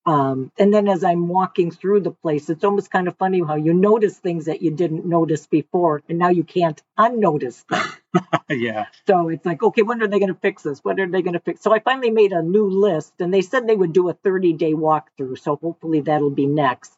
Um, 0.06 0.52
and 0.56 0.72
then 0.72 0.86
as 0.88 1.02
I'm 1.02 1.26
walking 1.26 1.72
through 1.72 2.00
the 2.00 2.12
place, 2.12 2.48
it's 2.48 2.62
almost 2.62 2.92
kind 2.92 3.08
of 3.08 3.16
funny 3.16 3.42
how 3.44 3.56
you 3.56 3.74
notice 3.74 4.16
things 4.16 4.44
that 4.44 4.62
you 4.62 4.70
didn't 4.70 5.04
notice 5.04 5.48
before, 5.48 6.00
and 6.08 6.16
now 6.16 6.28
you 6.28 6.44
can't 6.44 6.80
unnotice 6.96 7.64
them. 7.68 7.84
yeah. 8.48 8.86
So 9.08 9.28
it's 9.30 9.44
like, 9.44 9.64
okay, 9.64 9.82
when 9.82 10.00
are 10.02 10.06
they 10.06 10.20
going 10.20 10.32
to 10.32 10.40
fix 10.40 10.62
this? 10.62 10.78
When 10.84 11.00
are 11.00 11.08
they 11.08 11.22
going 11.22 11.34
to 11.34 11.40
fix? 11.40 11.60
So 11.60 11.74
I 11.74 11.80
finally 11.80 12.10
made 12.10 12.30
a 12.32 12.40
new 12.40 12.70
list, 12.70 13.14
and 13.18 13.34
they 13.34 13.42
said 13.42 13.66
they 13.66 13.74
would 13.74 13.92
do 13.92 14.08
a 14.08 14.14
30 14.14 14.52
day 14.52 14.74
walkthrough. 14.74 15.40
So 15.40 15.56
hopefully 15.56 16.00
that'll 16.02 16.30
be 16.30 16.46
next. 16.46 16.92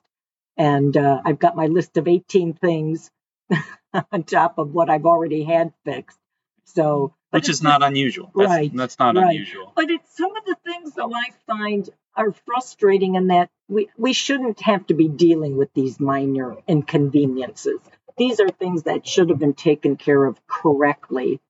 And 0.58 0.94
uh, 0.94 1.22
I've 1.24 1.38
got 1.38 1.56
my 1.56 1.66
list 1.66 1.96
of 1.96 2.08
18 2.08 2.52
things 2.54 3.10
on 4.12 4.24
top 4.24 4.58
of 4.58 4.74
what 4.74 4.90
I've 4.90 5.06
already 5.06 5.44
had 5.44 5.72
fixed. 5.84 6.18
So, 6.64 7.14
Which 7.30 7.48
is 7.48 7.62
not 7.62 7.82
unusual. 7.82 8.30
That's, 8.34 8.48
Right, 8.50 8.70
That's 8.74 8.98
not 8.98 9.16
right. 9.16 9.30
unusual. 9.30 9.72
but 9.74 9.88
it's 9.88 10.14
some 10.14 10.36
of 10.36 10.44
the 10.44 10.56
things 10.66 10.94
that 10.96 11.04
I 11.04 11.30
find 11.46 11.88
are 12.18 12.32
frustrating 12.46 13.14
in 13.14 13.28
that 13.28 13.48
we, 13.68 13.88
we 13.96 14.12
shouldn't 14.12 14.60
have 14.62 14.86
to 14.88 14.94
be 14.94 15.08
dealing 15.08 15.56
with 15.56 15.72
these 15.72 16.00
minor 16.00 16.56
inconveniences. 16.66 17.80
These 18.18 18.40
are 18.40 18.48
things 18.48 18.82
that 18.84 19.06
should 19.06 19.30
have 19.30 19.38
been 19.38 19.54
taken 19.54 19.96
care 19.96 20.24
of 20.24 20.36
correctly 20.48 21.40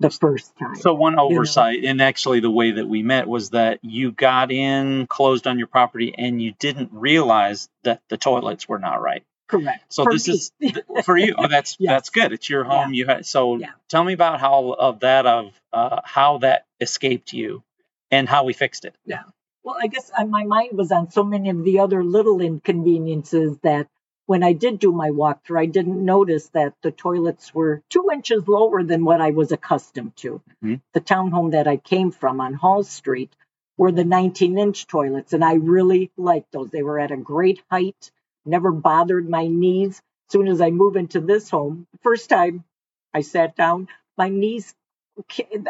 the 0.00 0.10
first 0.10 0.56
time. 0.58 0.76
So 0.76 0.94
one 0.94 1.18
oversight, 1.18 1.84
and 1.84 2.00
actually 2.00 2.40
the 2.40 2.50
way 2.50 2.72
that 2.72 2.86
we 2.86 3.02
met 3.02 3.28
was 3.28 3.50
that 3.50 3.80
you 3.82 4.12
got 4.12 4.50
in, 4.50 5.06
closed 5.06 5.46
on 5.46 5.58
your 5.58 5.68
property, 5.68 6.14
and 6.16 6.40
you 6.40 6.52
didn't 6.58 6.90
realize 6.92 7.68
that 7.84 8.00
the 8.08 8.16
toilets 8.16 8.68
were 8.68 8.78
not 8.78 9.00
right. 9.02 9.24
Correct. 9.48 9.84
So 9.92 10.04
For 10.04 10.12
this 10.12 10.28
me. 10.28 10.34
is 10.34 10.52
for 11.04 11.16
you. 11.16 11.34
Oh, 11.38 11.48
that's 11.48 11.76
Yes. 11.80 11.90
that's 11.90 12.10
good. 12.10 12.32
It's 12.32 12.48
your 12.50 12.64
home. 12.64 12.92
You 12.94 13.06
had 13.06 13.26
so 13.26 13.58
Yeah. 13.58 13.70
tell 13.88 14.02
me 14.02 14.12
about 14.12 14.40
how 14.40 14.72
of 14.72 15.00
that 15.00 15.26
of 15.26 15.52
uh, 15.72 16.00
how 16.04 16.38
that 16.38 16.66
escaped 16.80 17.32
you, 17.32 17.62
and 18.10 18.28
how 18.28 18.44
we 18.44 18.54
fixed 18.54 18.84
it. 18.86 18.96
Well, 19.66 19.76
I 19.82 19.88
guess 19.88 20.12
uh, 20.16 20.24
my 20.24 20.44
mind 20.44 20.78
was 20.78 20.92
on 20.92 21.10
so 21.10 21.24
many 21.24 21.50
of 21.50 21.64
the 21.64 21.80
other 21.80 22.04
little 22.04 22.40
inconveniences 22.40 23.58
that 23.64 23.88
when 24.26 24.44
I 24.44 24.52
did 24.52 24.78
do 24.78 24.92
my 24.92 25.10
walkthrough, 25.10 25.58
I 25.58 25.66
didn't 25.66 26.04
notice 26.04 26.48
that 26.50 26.74
the 26.82 26.92
toilets 26.92 27.52
were 27.52 27.82
two 27.90 28.08
inches 28.12 28.46
lower 28.46 28.84
than 28.84 29.04
what 29.04 29.20
I 29.20 29.32
was 29.32 29.50
accustomed 29.50 30.14
to. 30.18 30.40
Mhm. 30.62 30.82
The 30.92 31.00
townhome 31.00 31.50
that 31.50 31.66
I 31.66 31.78
came 31.78 32.12
from 32.12 32.40
on 32.40 32.54
Hall 32.54 32.84
Street 32.84 33.34
were 33.76 33.90
the 33.90 34.04
19 34.04 34.56
inch 34.56 34.86
toilets, 34.86 35.32
and 35.32 35.44
I 35.44 35.54
really 35.54 36.12
liked 36.16 36.52
those. 36.52 36.70
They 36.70 36.84
were 36.84 37.00
at 37.00 37.10
a 37.10 37.16
great 37.16 37.60
height, 37.68 38.12
never 38.44 38.70
bothered 38.70 39.28
my 39.28 39.48
knees. 39.48 40.00
As 40.28 40.32
soon 40.32 40.46
as 40.46 40.60
I 40.60 40.70
move 40.70 40.94
into 40.94 41.20
this 41.20 41.50
home, 41.50 41.88
the 41.90 41.98
first 42.04 42.30
time 42.30 42.62
I 43.12 43.22
sat 43.22 43.56
down, 43.56 43.88
my 44.16 44.28
knees, 44.28 44.76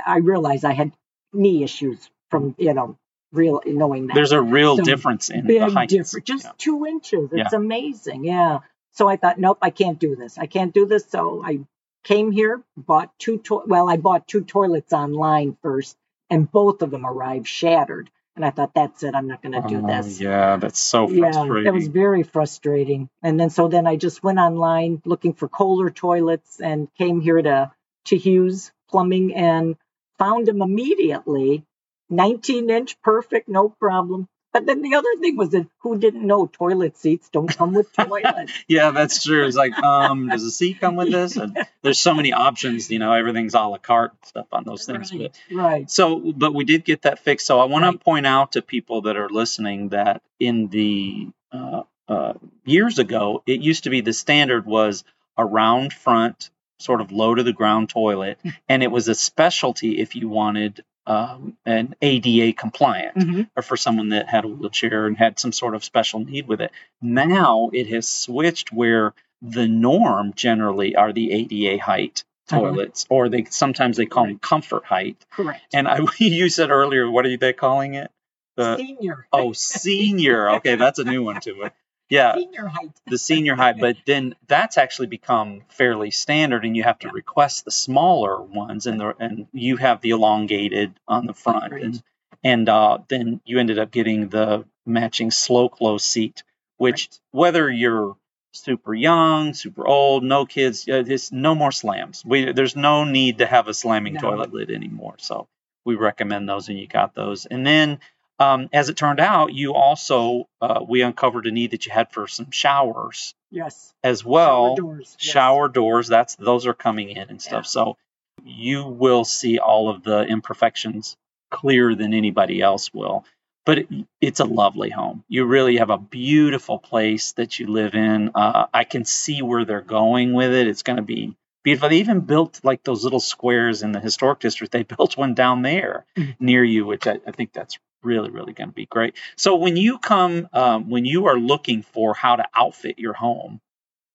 I 0.04 0.18
realized 0.18 0.66
I 0.66 0.74
had 0.74 0.92
knee 1.32 1.62
issues 1.62 2.10
from, 2.28 2.54
you 2.58 2.74
know, 2.74 2.98
real 3.33 3.61
knowing 3.66 4.06
that. 4.06 4.14
There's 4.14 4.33
a 4.33 4.40
real 4.40 4.76
difference 4.76 5.30
in 5.30 5.47
big 5.47 5.61
the 5.61 5.71
height. 5.71 5.88
difference, 5.88 6.25
just 6.25 6.45
Yeah. 6.45 6.52
two 6.59 6.87
inches. 6.87 7.30
It's 7.33 7.52
amazing. 7.52 8.25
Yeah. 8.25 8.61
So 8.92 9.09
I 9.09 9.16
thought, 9.16 9.38
nope, 9.38 9.59
I 9.61 9.71
can't 9.71 9.99
do 9.99 10.16
this. 10.16 10.38
I 10.38 10.47
can't 10.47 10.73
do 10.73 10.87
this. 10.87 11.04
So 11.06 11.42
I 11.45 11.61
came 12.04 12.30
here, 12.33 12.62
bought 12.76 13.11
two. 13.18 13.38
To- 13.38 13.62
well, 13.66 13.90
I 13.90 13.97
bought 13.99 14.26
two 14.26 14.42
toilets 14.42 14.92
online 14.92 15.56
first, 15.62 15.97
and 16.30 16.50
both 16.50 16.83
of 16.83 16.90
them 16.90 17.04
arrived 17.04 17.47
shattered. 17.47 18.11
And 18.37 18.45
I 18.45 18.50
thought, 18.50 18.75
that's 18.75 19.02
it. 19.02 19.14
I'm 19.14 19.28
not 19.28 19.40
going 19.42 19.61
to 19.61 19.66
do 19.66 19.80
Oh, 19.83 19.87
this. 19.87 20.21
yeah, 20.21 20.56
that's 20.56 20.78
so 20.78 21.09
frustrating. 21.09 21.64
Yeah, 21.64 21.71
that 21.71 21.75
was 21.75 21.88
very 21.88 22.23
frustrating. 22.23 23.09
And 23.23 23.40
then 23.40 23.49
so 23.50 23.68
then 23.68 23.87
I 23.87 23.97
just 23.97 24.23
went 24.23 24.38
online 24.38 25.00
looking 25.06 25.33
for 25.33 25.49
Kohler 25.49 25.88
toilets 25.90 26.61
and 26.61 26.88
came 26.97 27.21
here 27.21 27.40
to 27.40 27.73
to 28.06 28.16
Hughes 28.16 28.73
Plumbing 28.88 29.35
and 29.35 29.76
found 30.18 30.47
them 30.47 30.62
immediately. 30.62 31.64
19 32.10 32.70
inch, 32.70 33.00
perfect, 33.02 33.48
no 33.48 33.68
problem. 33.68 34.28
But 34.52 34.64
then 34.64 34.80
the 34.80 34.94
other 34.94 35.08
thing 35.20 35.36
was 35.36 35.50
that 35.50 35.66
who 35.80 35.98
didn't 35.98 36.26
know 36.26 36.46
toilet 36.46 36.96
seats 36.96 37.28
don't 37.30 37.48
come 37.54 37.75
with 37.75 37.92
toilets? 37.96 38.52
yeah, 38.68 38.90
that's 38.90 39.22
true. 39.22 39.46
It's 39.46 39.56
like, 39.56 39.76
um, 39.82 40.30
does 40.30 40.44
a 40.44 40.50
seat 40.50 40.80
come 40.80 40.96
with 40.96 41.10
this? 41.10 41.36
And 41.36 41.58
there's 41.82 41.98
so 41.98 42.14
many 42.14 42.32
options, 42.32 42.90
you 42.90 42.98
know, 42.98 43.12
everything's 43.12 43.52
a 43.54 43.60
la 43.60 43.76
carte 43.76 44.14
stuff 44.25 44.46
on 44.52 44.64
those 44.64 44.86
things. 44.86 45.12
Right, 45.12 45.30
But 45.50 45.54
right. 45.56 45.90
so, 45.90 46.32
but 46.32 46.54
we 46.54 46.64
did 46.64 46.84
get 46.86 47.02
that 47.02 47.18
fixed. 47.18 47.46
So 47.46 47.60
I 47.60 47.66
want 47.66 47.84
Right. 47.84 47.92
to 47.92 47.98
point 47.98 48.26
out 48.26 48.52
to 48.52 48.62
people 48.62 49.02
that 49.02 49.16
are 49.18 49.28
listening 49.28 49.90
that 49.90 50.22
in 50.40 50.68
the 50.68 51.28
uh, 51.52 51.82
uh, 52.08 52.32
years 52.64 52.98
ago, 52.98 53.42
it 53.46 53.60
used 53.60 53.84
to 53.84 53.90
be 53.90 54.00
the 54.00 54.12
standard 54.14 54.64
was 54.64 55.04
a 55.36 55.44
round 55.44 55.92
front, 55.92 56.48
sort 56.78 57.02
of 57.02 57.12
low 57.12 57.34
to 57.34 57.42
the 57.42 57.52
ground 57.52 57.90
toilet, 57.90 58.38
and 58.70 58.82
it 58.82 58.90
was 58.90 59.08
a 59.08 59.14
specialty 59.14 59.98
if 60.00 60.16
you 60.16 60.30
wanted 60.30 60.82
um, 61.06 61.56
an 61.64 61.94
ADA 62.02 62.52
compliant 62.52 63.16
Mhm. 63.16 63.48
or 63.56 63.62
for 63.62 63.76
someone 63.76 64.08
that 64.10 64.28
had 64.28 64.44
a 64.44 64.48
wheelchair 64.48 65.06
and 65.06 65.16
had 65.16 65.38
some 65.38 65.52
sort 65.52 65.75
of 65.75 65.84
special 65.84 66.20
need 66.20 66.48
with 66.48 66.60
it. 66.60 66.72
Now 67.00 67.70
it 67.72 67.86
has 67.88 68.08
switched 68.08 68.72
where 68.72 69.14
the 69.42 69.68
norm 69.68 70.32
generally 70.34 70.96
are 70.96 71.12
the 71.12 71.32
ADA 71.32 71.78
height 71.78 72.25
Uh-huh. 72.50 72.60
toilets, 72.60 73.06
or 73.08 73.28
they 73.28 73.44
sometimes 73.50 73.96
they 73.96 74.06
call 74.06 74.25
them 74.26 74.38
comfort 74.38 74.84
height. 74.84 75.16
Correct. 75.30 75.62
And 75.75 75.88
I, 75.88 75.98
you 76.18 76.48
said 76.48 76.70
earlier, 76.70 77.10
what 77.10 77.26
are 77.26 77.36
they 77.36 77.52
calling 77.52 77.94
it? 77.94 78.10
The 78.56 78.76
senior. 78.76 79.26
oh, 79.32 79.52
senior. 79.52 80.50
Okay, 80.56 80.76
that's 80.76 80.98
a 80.98 81.04
new 81.04 81.22
one 81.25 81.40
to 81.40 81.62
it. 81.62 81.72
Yeah, 82.08 82.34
Senior 82.36 82.66
height. 82.68 82.90
the 83.08 83.18
senior 83.18 83.54
height, 83.56 83.80
but 83.80 83.96
then 84.06 84.36
that's 84.46 84.78
actually 84.78 85.08
become 85.08 85.62
fairly 85.70 86.12
standard, 86.12 86.64
and 86.64 86.76
you 86.76 86.84
have 86.84 87.00
to 87.00 87.08
request 87.10 87.64
the 87.64 87.72
smaller 87.72 88.40
ones, 88.40 88.86
and 88.86 89.00
the 89.00 89.14
and 89.18 89.48
you 89.52 89.76
have 89.76 90.00
the 90.02 90.10
elongated 90.10 90.94
on 91.08 91.26
the 91.26 91.34
front, 91.34 91.72
and 91.72 92.02
and 92.44 92.68
uh, 92.68 92.98
then 93.08 93.40
you 93.44 93.58
ended 93.58 93.80
up 93.80 93.90
getting 93.90 94.28
the 94.28 94.64
matching 94.86 95.32
slow 95.32 95.68
close 95.68 96.04
seat, 96.04 96.44
which 96.76 97.08
Right. 97.10 97.20
whether 97.32 97.68
you're 97.68 98.16
super 98.52 98.94
young, 98.94 99.52
super 99.52 99.84
old, 99.86 100.22
no 100.22 100.46
kids, 100.46 100.88
uh, 100.88 101.02
there's 101.02 101.32
no 101.32 101.56
more 101.56 101.72
slams. 101.72 102.25
We 102.25 102.52
there's 102.52 102.76
no 102.76 103.02
need 103.02 103.38
to 103.38 103.46
have 103.46 103.66
a 103.66 103.75
slamming 103.75 104.12
No. 104.14 104.20
toilet 104.20 104.52
lid 104.52 104.70
anymore, 104.70 105.16
so 105.18 105.48
we 105.84 105.96
recommend 105.96 106.48
those, 106.48 106.68
and 106.68 106.78
you 106.78 106.86
got 106.86 107.14
those, 107.14 107.46
and 107.46 107.66
then. 107.66 107.98
Um, 108.38 108.69
as 108.73 108.88
it 108.88 108.97
turned 108.97 109.21
out, 109.21 109.52
you 109.55 109.75
also 109.75 110.47
uh, 110.61 110.81
we 110.87 111.02
uncovered 111.02 111.47
a 111.47 111.50
need 111.50 111.71
that 111.71 111.87
you 111.87 111.93
had 111.93 112.12
for 112.12 112.26
some 112.28 112.50
showers 112.50 113.35
Yes. 113.50 113.93
as 114.05 114.25
well. 114.25 114.69
Shower 114.69 114.76
doors. 114.76 115.16
yes. 115.21 115.31
Shower 115.33 115.69
doors, 115.69 116.09
that's 116.09 116.37
those 116.37 116.66
are 116.66 116.75
coming 116.75 117.11
in 117.11 117.28
and 117.31 117.40
stuff. 117.40 117.64
Yeah. 117.64 117.71
So 117.71 117.97
you 118.45 118.85
will 118.87 119.25
see 119.25 119.59
all 119.59 119.88
of 119.88 120.02
the 120.02 120.23
imperfections 120.23 121.16
clearer 121.50 121.95
than 121.95 122.12
anybody 122.12 122.61
else 122.61 122.93
will. 122.93 123.25
But 123.64 123.78
it, 123.78 123.88
it's 124.21 124.40
a 124.40 124.45
lovely 124.45 124.90
home. 124.90 125.25
You 125.28 125.45
really 125.47 125.78
have 125.78 125.90
a 125.90 125.99
beautiful 125.99 126.78
place 126.78 127.33
that 127.33 127.59
you 127.59 127.66
live 127.66 127.95
in. 127.95 128.31
Uh, 128.35 128.66
I 128.73 128.85
can 128.85 129.05
see 129.05 129.43
where 129.43 129.64
they're 129.64 129.81
going 129.81 130.35
with 130.35 130.52
it. 130.52 130.69
It's 130.69 130.83
going 130.85 130.99
to 130.99 131.02
be 131.02 131.35
beautiful. 131.64 131.88
They 131.88 131.97
even 131.99 132.21
built 132.21 132.61
like 132.62 132.85
those 132.85 133.02
little 133.02 133.19
squares 133.19 133.83
in 133.83 133.90
the 133.93 133.99
historic 133.99 134.38
district. 134.38 134.73
They 134.73 134.83
built 134.97 135.16
one 135.16 135.35
down 135.35 135.62
there 135.62 136.05
Mhm. 136.16 136.37
near 136.38 136.62
you, 136.62 136.87
which 136.87 137.07
I, 137.09 137.19
I 137.26 137.33
think 137.33 137.52
that's 137.52 137.78
really, 138.06 138.30
really 138.30 138.52
going 138.52 138.70
to 138.70 138.75
be 138.75 138.86
great. 138.86 139.16
So 139.36 139.56
when 139.56 139.76
you 139.76 139.98
come, 139.98 140.48
um, 140.52 140.88
when 140.88 141.04
you 141.04 141.26
are 141.26 141.38
looking 141.38 141.82
for 141.82 142.14
how 142.14 142.36
to 142.36 142.44
outfit 142.54 142.98
your 142.98 143.12
home, 143.12 143.60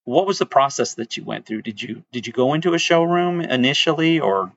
what 0.05 0.25
was 0.25 0.39
the 0.39 0.45
process 0.47 0.95
that 0.95 1.17
you 1.17 1.23
went 1.23 1.45
through? 1.45 1.61
Did 1.61 1.81
you 1.81 2.03
did 2.11 2.25
you 2.25 2.33
go 2.33 2.53
into 2.53 2.73
a 2.73 2.79
showroom 2.79 3.41
initially, 3.41 4.19
or 4.19 4.51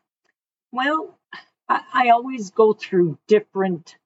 Well, 0.72 1.18
I, 1.68 1.80
I 1.92 2.08
always 2.10 2.50
go 2.50 2.72
through 2.72 3.18
different 3.28 3.96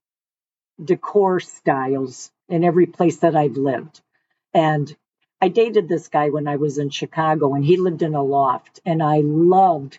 decor 0.83 1.41
styles 1.41 2.31
in 2.49 2.65
every 2.65 2.87
place 2.87 3.19
that 3.19 3.37
I've 3.37 3.57
lived. 3.57 4.01
And 4.55 4.95
I 5.41 5.49
dated 5.49 5.89
this 5.89 6.09
guy 6.09 6.31
when 6.31 6.49
I 6.49 6.57
was 6.57 6.79
in 6.79 6.91
Chicago, 6.91 7.55
and 7.55 7.65
he 7.65 7.77
lived 7.77 8.03
in 8.03 8.15
a 8.15 8.23
loft, 8.23 8.81
and 8.85 9.03
I 9.03 9.21
loved 9.21 9.99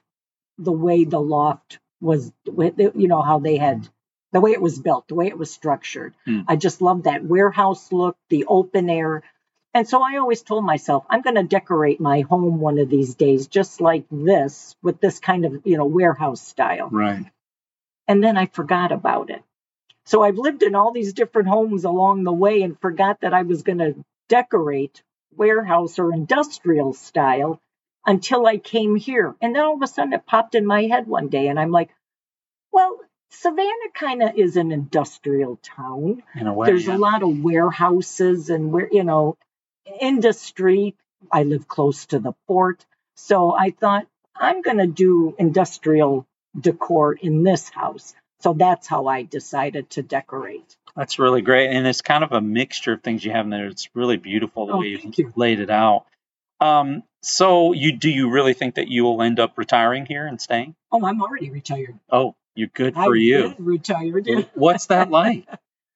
the 0.58 0.72
way 0.72 1.06
the 1.06 1.22
loft 1.22 1.80
was, 2.02 2.32
you 2.46 3.08
know, 3.08 3.22
how 3.22 3.40
they 3.40 3.58
had 3.58 3.88
the 4.32 4.42
way 4.42 4.52
it 4.52 4.62
was 4.62 4.80
built, 4.80 5.08
the 5.08 5.16
way 5.16 5.28
it 5.28 5.38
was 5.38 5.52
structured. 5.52 6.14
Hmm. 6.26 6.42
I 6.48 6.56
just 6.56 6.82
loved 6.82 7.06
that 7.06 7.24
warehouse 7.24 7.92
look, 7.92 8.18
the 8.30 8.46
open 8.46 8.90
air. 8.90 9.24
And 9.74 9.88
so 9.88 10.02
I 10.02 10.18
always 10.18 10.42
told 10.42 10.66
myself, 10.66 11.06
I'm 11.10 11.22
going 11.22 11.36
to 11.36 11.44
decorate 11.44 12.00
my 12.00 12.22
home 12.22 12.60
one 12.60 12.80
of 12.80 12.90
these 12.90 13.16
days, 13.16 13.48
just 13.48 13.82
like 13.82 14.06
this, 14.12 14.76
with 14.82 15.00
this 15.00 15.20
kind 15.20 15.46
of, 15.46 15.62
you 15.66 15.78
know, 15.78 15.86
warehouse 15.86 16.42
style. 16.42 16.90
right? 16.90 17.26
And 18.08 18.24
then 18.24 18.38
I 18.38 18.48
forgot 18.48 18.92
about 18.92 19.30
it. 19.30 19.44
So 20.06 20.24
I've 20.24 20.40
lived 20.40 20.64
in 20.64 20.74
all 20.74 20.92
these 20.92 21.14
different 21.14 21.50
homes 21.50 21.84
along 21.84 22.24
the 22.24 22.34
way 22.34 22.64
and 22.64 22.80
forgot 22.80 23.22
that 23.22 23.34
I 23.34 23.44
was 23.44 23.62
going 23.62 23.78
to 23.78 23.96
decorate 24.28 25.04
warehouse 25.36 26.00
or 26.00 26.12
industrial 26.12 26.94
style 26.94 27.62
until 28.06 28.48
I 28.48 28.58
came 28.58 28.96
here. 28.96 29.36
And 29.40 29.56
then 29.56 29.64
all 29.64 29.76
of 29.76 29.82
a 29.84 29.88
sudden 29.88 30.14
it 30.14 30.26
popped 30.26 30.56
in 30.56 30.66
my 30.66 30.84
head 30.84 31.06
one 31.06 31.28
day 31.28 31.48
and 31.48 31.60
I'm 31.60 31.70
like, 31.70 31.90
well, 32.72 33.00
Savannah 33.32 33.92
kind 33.94 34.24
of 34.24 34.36
is 34.38 34.58
an 34.58 34.72
industrial 34.72 35.58
town. 35.62 36.24
In 36.36 36.48
a 36.48 36.54
way, 36.54 36.68
There's 36.68 36.88
yeah. 36.88 36.96
a 36.96 37.00
lot 37.00 37.24
of 37.24 37.40
warehouses 37.40 38.50
and 38.50 38.72
where, 38.72 38.90
you 38.92 39.04
know, 39.04 39.38
industry. 40.00 40.96
I 41.32 41.44
live 41.44 41.68
close 41.68 42.06
to 42.08 42.20
the 42.20 42.34
port. 42.48 42.86
So 43.16 43.52
I 43.54 43.72
thought 43.72 44.08
I'm 44.36 44.62
going 44.62 44.78
to 44.78 44.88
do 44.88 45.36
industrial 45.38 46.26
decor 46.60 47.14
in 47.14 47.44
this 47.44 47.70
house. 47.70 48.14
So 48.40 48.54
that's 48.54 48.88
how 48.88 49.08
I 49.08 49.24
decided 49.24 49.90
to 49.92 50.02
decorate. 50.02 50.78
That's 50.96 51.20
really 51.20 51.42
great, 51.42 51.70
and 51.70 51.86
it's 51.86 52.02
kind 52.02 52.24
of 52.24 52.32
a 52.32 52.42
mixture 52.42 52.94
of 52.94 53.04
things 53.04 53.24
you 53.24 53.32
have 53.32 53.46
in 53.46 53.50
there. 53.52 53.68
It's 53.68 53.90
really 53.94 54.18
beautiful 54.18 54.66
the 54.66 54.74
Oh, 54.74 54.80
way 54.80 54.88
you've 54.88 55.18
you. 55.18 55.32
laid 55.36 55.60
it 55.60 55.70
out. 55.70 56.06
Um, 56.62 57.04
so 57.22 57.74
you 57.74 57.92
do 57.98 58.10
you 58.10 58.30
really 58.30 58.54
think 58.54 58.76
that 58.76 58.88
you 58.88 59.04
will 59.04 59.22
end 59.22 59.40
up 59.40 59.58
retiring 59.58 60.06
here 60.06 60.26
and 60.26 60.42
staying? 60.42 60.76
Oh, 60.92 61.06
I'm 61.06 61.22
already 61.22 61.50
retired. 61.50 62.00
Oh, 62.10 62.36
you're 62.60 62.70
good 62.74 62.94
for 62.94 63.16
I've 63.16 63.22
you. 63.22 63.56
retired. 63.58 64.28
What's 64.54 64.88
that 64.88 65.10
like? 65.20 65.48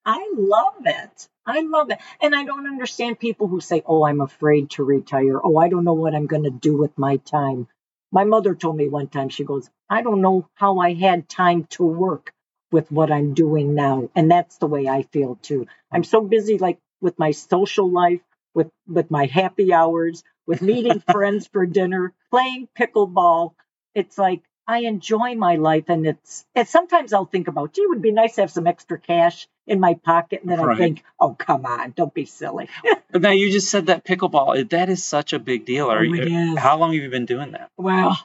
I 0.06 0.32
love 0.36 0.86
it. 0.86 1.28
I 1.46 1.62
love 1.62 1.92
it. 1.92 2.00
And 2.22 2.34
I 2.34 2.46
don't 2.46 2.68
understand 2.68 3.20
people 3.20 3.48
who 3.48 3.60
say, 3.60 3.84
oh, 3.86 4.06
I'm 4.06 4.22
afraid 4.22 4.72
to 4.72 4.84
retire. 4.84 5.40
Oh, 5.44 5.58
I 5.58 5.68
don't 5.68 5.84
know 5.84 5.94
what 5.94 6.16
I'm 6.16 6.28
going 6.28 6.44
to 6.44 6.50
do 6.50 6.78
with 6.78 6.98
my 6.98 7.18
time. 7.18 7.68
My 8.12 8.24
mother 8.24 8.56
told 8.56 8.78
me 8.78 8.88
one 8.88 9.08
time, 9.08 9.30
she 9.30 9.44
goes, 9.44 9.70
I 9.90 10.02
don't 10.02 10.22
know 10.22 10.48
how 10.56 10.80
I 10.80 10.94
had 10.94 11.28
time 11.28 11.66
to 11.72 11.84
work 11.84 12.34
with 12.72 12.92
what 12.92 13.12
I'm 13.12 13.34
doing 13.34 13.76
now. 13.76 14.10
And 14.16 14.32
that's 14.32 14.58
the 14.58 14.68
way 14.68 14.88
I 14.88 15.04
feel 15.04 15.38
too. 15.42 15.68
I'm 15.92 16.04
so 16.04 16.22
busy, 16.22 16.58
like 16.58 16.80
with 17.02 17.20
my 17.20 17.32
social 17.32 17.92
life, 17.92 18.22
with, 18.54 18.70
with 18.88 19.12
my 19.12 19.26
happy 19.26 19.74
hours, 19.74 20.24
with 20.48 20.62
meeting 20.62 21.00
friends 21.12 21.48
for 21.52 21.66
dinner, 21.66 22.14
playing 22.30 22.68
pickleball. 22.78 23.54
It's 23.96 24.18
like, 24.18 24.42
I 24.68 24.80
enjoy 24.80 25.36
my 25.36 25.56
life, 25.56 25.86
and 25.90 26.08
it's. 26.08 26.46
And 26.56 26.68
sometimes 26.68 27.12
I'll 27.14 27.26
think 27.26 27.48
about, 27.48 27.74
gee, 27.74 27.82
it 27.82 27.90
would 27.90 28.02
be 28.02 28.12
nice 28.12 28.36
to 28.36 28.42
have 28.42 28.52
some 28.52 28.66
extra 28.68 28.98
cash 28.98 29.48
in 29.68 29.80
my 29.80 29.96
pocket, 29.96 30.42
and 30.42 30.52
then 30.52 30.60
I 30.60 30.76
think, 30.76 31.04
oh, 31.20 31.34
come 31.34 31.66
on, 31.66 31.92
don't 31.92 32.14
be 32.14 32.26
silly. 32.26 32.70
now 33.14 33.32
you 33.32 33.52
just 33.52 33.70
said 33.70 33.88
that 33.88 34.06
pickleball. 34.06 34.70
That 34.70 34.90
is 34.90 35.04
such 35.04 35.34
a 35.34 35.40
big 35.40 35.66
deal. 35.66 35.90
Are 35.92 36.00
Oh, 36.00 36.04
you? 36.04 36.56
How 36.58 36.78
long 36.78 36.94
have 36.94 37.02
you 37.04 37.10
been 37.10 37.26
doing 37.26 37.52
that? 37.52 37.70
Well, 37.78 38.18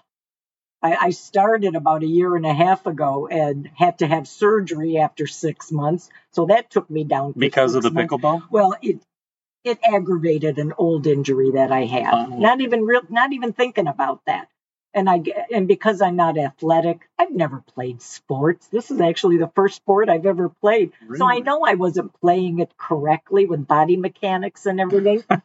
I, 0.81 0.95
I 0.95 1.11
started 1.11 1.75
about 1.75 2.03
a 2.05 2.07
year 2.07 2.37
and 2.37 2.47
a 2.47 2.55
half 2.55 2.87
ago, 2.87 3.27
and 3.29 3.69
had 3.75 3.99
to 3.99 4.07
have 4.07 4.29
surgery 4.29 4.99
after 4.99 5.27
six 5.27 5.73
months, 5.73 6.09
so 6.33 6.47
that 6.47 6.71
took 6.71 6.89
me 6.89 7.03
down 7.05 7.35
Because 7.37 7.75
of 7.75 7.83
the 7.83 7.91
months. 7.91 8.13
pickleball? 8.15 8.43
Well, 8.51 8.77
it 8.81 9.01
it 9.65 9.79
aggravated 9.85 10.59
an 10.59 10.73
old 10.79 11.07
injury 11.09 11.51
that 11.53 11.73
I 11.73 11.85
had. 11.85 12.15
Oh. 12.15 12.39
Not 12.39 12.61
even 12.61 12.83
real, 12.85 13.03
not 13.11 13.33
even 13.33 13.53
thinking 13.53 13.89
about 13.89 14.21
that. 14.27 14.49
And 14.95 15.09
I 15.09 15.23
and 15.55 15.69
because 15.69 16.01
I'm 16.01 16.17
not 16.17 16.39
athletic, 16.39 17.09
I've 17.19 17.31
never 17.31 17.63
played 17.75 18.01
sports. 18.01 18.69
This 18.69 18.91
is 18.91 19.01
actually 19.01 19.37
the 19.37 19.51
first 19.55 19.77
sport 19.77 20.09
I've 20.09 20.27
ever 20.27 20.49
played. 20.49 20.93
So 21.17 21.27
I 21.27 21.41
know 21.41 21.63
I 21.63 21.75
wasn't 21.75 22.19
playing 22.21 22.61
it 22.61 22.73
correctly 22.77 23.47
with 23.47 23.67
body 23.67 23.97
mechanics 23.97 24.67
and 24.67 24.81
everything. 24.81 25.23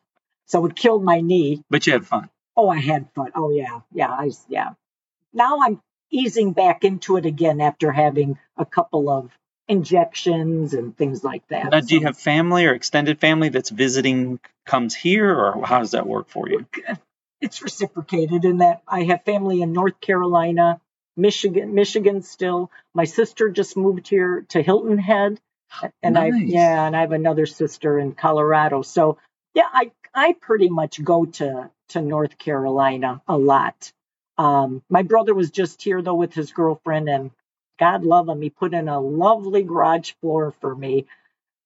so 0.47 0.65
it 0.65 0.75
killed 0.75 1.03
my 1.03 1.19
knee. 1.19 1.61
But 1.69 1.85
you 1.85 1.93
had 1.93 2.07
fun. 2.07 2.29
Oh, 2.55 2.69
I 2.69 2.79
had 2.79 3.09
fun. 3.13 3.31
Oh 3.35 3.51
yeah, 3.51 3.81
yeah, 3.91 4.11
I 4.11 4.31
yeah. 4.47 4.71
Now 5.33 5.59
I'm 5.61 5.81
easing 6.09 6.53
back 6.53 6.83
into 6.83 7.17
it 7.17 7.25
again 7.25 7.59
after 7.59 7.91
having 7.91 8.37
a 8.57 8.65
couple 8.65 9.09
of 9.09 9.31
injections 9.67 10.73
and 10.73 10.95
things 10.97 11.23
like 11.23 11.47
that. 11.47 11.71
Now, 11.71 11.79
do 11.79 11.95
you 11.95 12.05
have 12.05 12.17
family 12.17 12.65
or 12.65 12.73
extended 12.73 13.19
family 13.19 13.49
that's 13.49 13.69
visiting 13.69 14.39
comes 14.65 14.93
here, 14.93 15.29
or 15.29 15.65
how 15.65 15.79
does 15.79 15.91
that 15.91 16.07
work 16.07 16.29
for 16.29 16.49
you? 16.49 16.65
It's 17.43 17.61
reciprocated 17.61 18.45
in 18.45 18.59
that 18.59 18.81
I 18.87 19.03
have 19.03 19.25
family 19.25 19.61
in 19.61 19.73
North 19.73 19.99
Carolina, 19.99 20.79
Michigan, 21.17 21.75
Michigan 21.75 22.21
still. 22.21 22.71
My 22.93 23.03
sister 23.03 23.49
just 23.49 23.75
moved 23.75 24.07
here 24.07 24.45
to 24.49 24.61
Hilton 24.61 24.97
Head, 24.97 25.41
and 26.01 26.17
I 26.17 26.27
yeah, 26.27 26.87
and 26.87 26.95
I 26.95 27.01
have 27.01 27.11
another 27.11 27.45
sister 27.45 27.99
in 27.99 28.13
Colorado. 28.13 28.81
So 28.81 29.17
yeah, 29.53 29.67
I 29.71 29.91
I 30.13 30.33
pretty 30.39 30.69
much 30.69 31.03
go 31.03 31.25
to 31.25 31.69
to 31.89 32.01
North 32.01 32.37
Carolina 32.37 33.21
a 33.27 33.37
lot. 33.37 33.91
Um, 34.37 34.81
my 34.89 35.03
brother 35.03 35.33
was 35.33 35.51
just 35.51 35.81
here 35.81 36.01
though 36.01 36.15
with 36.15 36.33
his 36.33 36.53
girlfriend, 36.53 37.09
and 37.09 37.31
God 37.77 38.05
love 38.05 38.29
him, 38.29 38.41
he 38.41 38.49
put 38.49 38.73
in 38.73 38.87
a 38.87 39.01
lovely 39.01 39.63
garage 39.63 40.13
floor 40.21 40.53
for 40.61 40.73
me 40.73 41.07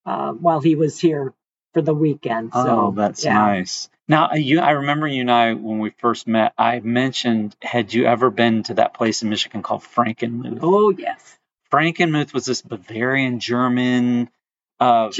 uh, 0.07 0.33
while 0.33 0.59
he 0.59 0.75
was 0.75 0.99
here 0.99 1.33
for 1.73 1.83
the 1.83 1.93
weekend. 1.93 2.51
So, 2.53 2.59
oh, 2.59 2.91
that's 2.91 3.23
yeah. 3.23 3.33
nice. 3.33 3.89
Now, 4.07 4.33
you, 4.35 4.59
I 4.61 4.71
remember 4.71 5.07
you 5.07 5.21
and 5.21 5.31
I 5.31 5.53
when 5.53 5.79
we 5.79 5.89
first 5.91 6.27
met. 6.27 6.53
I 6.57 6.79
mentioned, 6.79 7.55
had 7.61 7.93
you 7.93 8.05
ever 8.05 8.29
been 8.29 8.63
to 8.63 8.75
that 8.75 8.93
place 8.93 9.21
in 9.23 9.29
Michigan 9.29 9.63
called 9.63 9.83
Frankenmuth? 9.83 10.59
Oh 10.61 10.91
yes, 10.91 11.37
Frankenmuth 11.71 12.33
was 12.33 12.45
this 12.45 12.61
Bavarian 12.61 13.39
German 13.39 14.29
uh, 14.79 15.11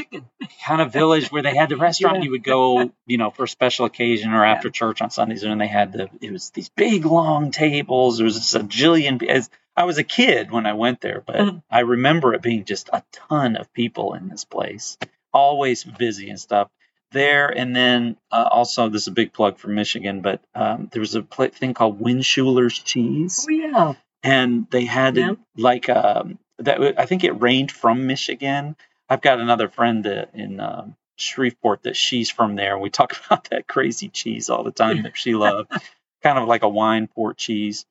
kind 0.66 0.82
of 0.82 0.94
village 0.94 1.30
where 1.32 1.42
they 1.42 1.56
had 1.56 1.70
the 1.70 1.78
restaurant 1.90 2.18
Yeah. 2.18 2.24
you 2.24 2.32
would 2.32 2.44
go, 2.44 2.92
you 3.08 3.18
know, 3.18 3.32
for 3.32 3.44
a 3.44 3.48
special 3.48 3.86
occasion 3.86 4.34
or 4.34 4.46
after 4.46 4.70
Yeah. 4.70 4.74
church 4.74 5.02
on 5.02 5.10
Sundays, 5.10 5.44
and 5.44 5.60
they 5.60 5.68
had 5.68 5.94
the 5.94 6.10
it 6.22 6.32
was 6.32 6.52
these 6.52 6.70
big 6.70 7.06
long 7.06 7.52
tables. 7.52 8.18
There 8.18 8.26
was 8.26 8.36
just 8.36 8.56
a 8.56 8.60
jillion. 8.60 9.22
As 9.28 9.50
I 9.76 9.86
was 9.86 9.98
a 9.98 10.04
kid 10.04 10.52
when 10.52 10.66
I 10.66 10.74
went 10.74 11.02
there, 11.02 11.22
but 11.26 11.36
Mhm. 11.38 11.64
I 11.70 11.82
remember 11.82 12.34
it 12.36 12.42
being 12.42 12.66
just 12.66 12.90
a 12.94 13.04
ton 13.12 13.58
of 13.58 13.74
people 13.74 14.14
in 14.14 14.30
this 14.30 14.46
place, 14.46 14.98
always 15.34 15.84
busy 15.84 16.30
and 16.30 16.40
stuff 16.40 16.70
there. 17.12 17.48
And 17.50 17.76
then 17.76 18.18
uh, 18.32 18.48
also, 18.52 18.90
this 18.90 19.04
is 19.04 19.08
a 19.08 19.12
big 19.12 19.34
plug 19.34 19.58
for 19.58 19.68
Michigan, 19.70 20.22
but 20.22 20.42
um, 20.56 20.90
there 20.92 21.00
was 21.00 21.16
a 21.16 21.22
pla 21.24 21.48
thing 21.48 21.74
called 21.74 22.00
Win 22.00 22.22
Schuler's 22.22 22.78
cheese 22.80 23.46
Oh 23.48 23.52
yeah, 23.52 23.94
and 24.24 24.68
they 24.72 24.86
had 24.86 25.18
Yeah. 25.18 25.34
like 25.56 25.90
um 25.90 26.40
that 26.60 27.00
I 27.00 27.06
think 27.06 27.24
it 27.24 27.42
rained 27.42 27.72
from 27.72 28.08
Michigan. 28.08 28.76
I've 29.10 29.22
got 29.22 29.40
another 29.40 29.70
friend 29.70 30.04
that, 30.04 30.32
in 30.34 30.60
um, 30.60 30.96
Shreveport 31.16 31.84
that 31.84 31.96
she's 31.96 32.30
from 32.30 32.56
there. 32.56 32.74
and 32.74 32.82
We 32.82 32.90
talk 32.90 33.14
about 33.26 33.50
that 33.52 33.68
crazy 33.68 34.10
cheese 34.10 34.50
all 34.50 34.64
the 34.64 34.72
time 34.72 35.04
that 35.04 35.18
she 35.18 35.34
loved, 35.36 35.72
kind 36.24 36.38
of 36.38 36.48
like 36.48 36.64
a 36.64 36.70
wine 36.70 37.08
port 37.08 37.38
cheese. 37.38 37.86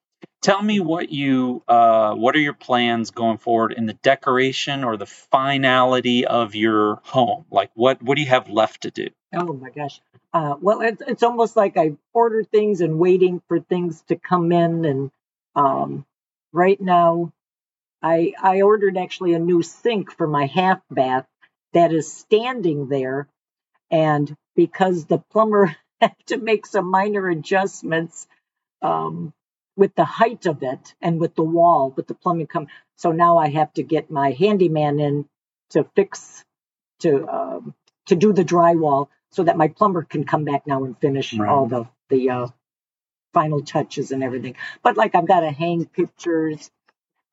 Tell 0.47 0.63
me 0.63 0.79
what 0.79 1.11
you 1.11 1.65
uh, 1.67 2.15
what 2.15 2.37
are 2.37 2.39
your 2.39 2.53
plans 2.55 3.11
going 3.11 3.39
forward 3.39 3.73
in 3.73 3.87
the 3.87 3.95
decoration 3.95 4.85
or 4.85 4.97
the 4.97 5.05
finality 5.05 6.25
of 6.25 6.55
your 6.55 7.01
home? 7.03 7.47
Like 7.51 7.73
what 7.75 8.01
what 8.01 8.15
do 8.15 8.23
you 8.23 8.29
have 8.29 8.49
left 8.49 8.83
to 8.83 8.93
do? 8.93 9.09
Oh 9.35 9.55
my 9.55 9.71
gosh. 9.71 10.01
Uh, 10.33 10.55
well, 10.61 10.83
it's, 10.83 11.03
it's 11.05 11.25
almost 11.25 11.57
like 11.57 11.77
I 11.77 11.97
ordered 12.13 12.49
things 12.49 12.81
and 12.81 13.01
waiting 13.01 13.43
for 13.49 13.59
things 13.59 14.03
to 14.03 14.15
come 14.15 14.53
in. 14.53 14.85
And 14.85 15.11
um, 15.57 16.07
right 16.53 16.81
now, 16.81 17.33
I 18.01 18.35
I 18.41 18.63
ordered 18.63 18.97
actually 18.97 19.35
a 19.35 19.41
new 19.41 19.65
sink 19.65 20.13
for 20.13 20.29
my 20.29 20.47
half 20.47 20.81
bath 20.89 21.27
that 21.73 21.93
is 21.93 22.13
standing 22.13 22.89
there, 22.89 23.27
and 23.91 24.33
because 24.55 25.07
the 25.07 25.19
plumber 25.33 25.75
had 26.01 26.15
to 26.27 26.37
make 26.37 26.67
some 26.67 26.89
minor 26.89 27.29
adjustments 27.29 28.29
um, 28.81 29.33
with 29.77 29.95
the 29.95 30.05
height 30.05 30.47
of 30.47 30.63
it 30.63 30.95
and 31.03 31.21
with 31.21 31.35
the 31.35 31.43
wall, 31.43 31.93
with 31.97 32.07
the 32.07 32.15
plumbing 32.15 32.47
come, 32.47 32.69
so 32.97 33.13
now 33.13 33.39
I 33.39 33.49
have 33.51 33.73
to 33.75 33.83
get 33.83 34.11
my 34.11 34.33
handyman 34.33 35.01
in 35.01 35.27
to 35.71 35.85
fix 35.95 36.45
to 37.01 37.29
um, 37.29 37.75
to 38.07 38.17
do 38.17 38.33
the 38.33 38.45
drywall 38.45 39.09
so 39.33 39.45
that 39.45 39.57
my 39.57 39.69
plumber 39.69 40.03
can 40.03 40.25
come 40.25 40.45
back 40.45 40.67
now 40.67 40.85
and 40.85 40.99
finish 40.99 41.35
Right. 41.35 41.51
all 41.51 41.67
the 41.67 41.87
the 42.09 42.31
uh, 42.31 42.47
final 43.35 43.63
touches 43.63 44.13
and 44.13 44.23
everything. 44.25 44.57
But 44.83 44.97
like 44.97 45.15
I've 45.15 45.29
got 45.29 45.41
to 45.41 45.51
hang 45.51 45.87
pictures. 45.87 46.71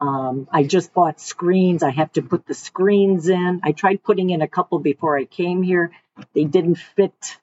Um, 0.01 0.47
I 0.51 0.63
just 0.63 0.93
bought 0.93 1.21
screens. 1.21 1.83
I 1.83 1.91
have 1.91 2.11
to 2.13 2.21
put 2.21 2.45
the 2.45 2.53
screens 2.53 3.29
in. 3.29 3.61
I 3.63 3.71
tried 3.71 4.03
putting 4.03 4.31
in 4.31 4.41
a 4.41 4.47
couple 4.47 4.79
before 4.79 5.17
I 5.17 5.25
came 5.25 5.63
here. 5.63 5.91
They 6.33 6.43
didn't 6.45 6.75
fit 6.75 7.37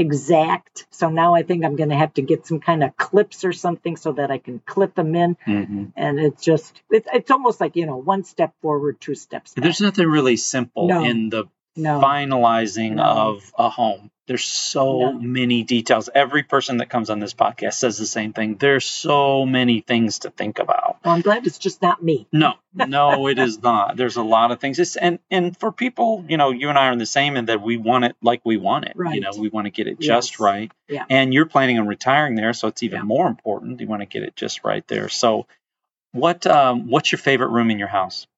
exact. 0.00 0.86
So 0.90 1.08
now 1.10 1.34
I 1.34 1.42
think 1.42 1.64
I'm 1.64 1.76
going 1.76 1.90
to 1.90 1.96
have 1.96 2.14
to 2.14 2.22
get 2.22 2.46
some 2.46 2.58
kind 2.60 2.82
of 2.82 2.96
clips 2.96 3.44
or 3.44 3.52
something 3.52 3.96
so 3.96 4.12
that 4.12 4.30
I 4.30 4.38
can 4.38 4.58
clip 4.60 4.94
them 4.94 5.14
in. 5.14 5.36
Mm-hmm. 5.46 5.84
And 5.96 6.18
it's 6.18 6.42
just, 6.42 6.82
it's, 6.90 7.08
it's 7.12 7.30
almost 7.30 7.60
like, 7.60 7.76
you 7.76 7.86
know, 7.86 7.96
one 7.96 8.24
step 8.24 8.54
forward, 8.62 9.00
two 9.00 9.14
steps 9.14 9.54
back. 9.54 9.62
There's 9.62 9.80
nothing 9.80 10.06
really 10.08 10.36
simple 10.36 10.88
No. 10.88 11.04
in 11.04 11.28
the 11.28 11.44
no. 11.76 12.00
finalizing 12.00 12.94
No. 12.94 13.04
of 13.04 13.52
a 13.56 13.68
home. 13.68 14.10
There's 14.30 14.44
so 14.44 14.98
No. 15.00 15.12
many 15.14 15.64
details. 15.64 16.08
Every 16.14 16.44
person 16.44 16.76
that 16.76 16.88
comes 16.88 17.10
on 17.10 17.18
this 17.18 17.34
podcast 17.34 17.72
says 17.72 17.98
the 17.98 18.06
same 18.06 18.32
thing. 18.32 18.54
There's 18.54 18.84
so 18.84 19.44
many 19.44 19.80
things 19.80 20.20
to 20.20 20.30
think 20.30 20.60
about. 20.60 20.98
Well, 21.04 21.14
I'm 21.14 21.20
glad 21.20 21.48
it's 21.48 21.58
just 21.58 21.82
not 21.82 22.00
me. 22.00 22.28
No, 22.32 22.52
no, 22.74 23.26
it 23.26 23.40
is 23.40 23.60
not. 23.60 23.96
There's 23.96 24.14
a 24.14 24.22
lot 24.22 24.52
of 24.52 24.60
things. 24.60 24.78
It's, 24.78 24.94
and 24.94 25.18
and 25.32 25.56
for 25.58 25.72
people, 25.72 26.24
you 26.28 26.36
know, 26.36 26.52
you 26.52 26.68
and 26.68 26.78
I 26.78 26.86
are 26.90 26.92
in 26.92 27.00
the 27.00 27.06
same 27.06 27.36
in 27.36 27.46
that 27.46 27.60
we 27.60 27.76
want 27.76 28.04
it 28.04 28.14
like 28.22 28.40
we 28.44 28.56
want 28.56 28.84
it. 28.84 28.92
Right. 28.94 29.16
You 29.16 29.20
know, 29.20 29.32
we 29.36 29.48
want 29.48 29.64
to 29.66 29.70
get 29.72 29.88
it 29.88 29.98
just 29.98 30.38
right. 30.38 30.70
Yeah. 30.88 31.06
And 31.10 31.34
you're 31.34 31.46
planning 31.46 31.80
on 31.80 31.88
retiring 31.88 32.36
there, 32.36 32.52
so 32.52 32.68
it's 32.68 32.84
even 32.84 32.98
Yeah. 32.98 33.04
more 33.06 33.26
important. 33.26 33.80
You 33.80 33.88
want 33.88 34.02
to 34.02 34.06
get 34.06 34.22
it 34.22 34.36
just 34.36 34.62
right 34.62 34.86
there. 34.86 35.08
So, 35.08 35.48
what 36.12 36.46
um, 36.46 36.88
what's 36.88 37.10
your 37.10 37.18
favorite 37.18 37.48
room 37.48 37.72
in 37.72 37.80
your 37.80 37.88
house? 37.88 38.28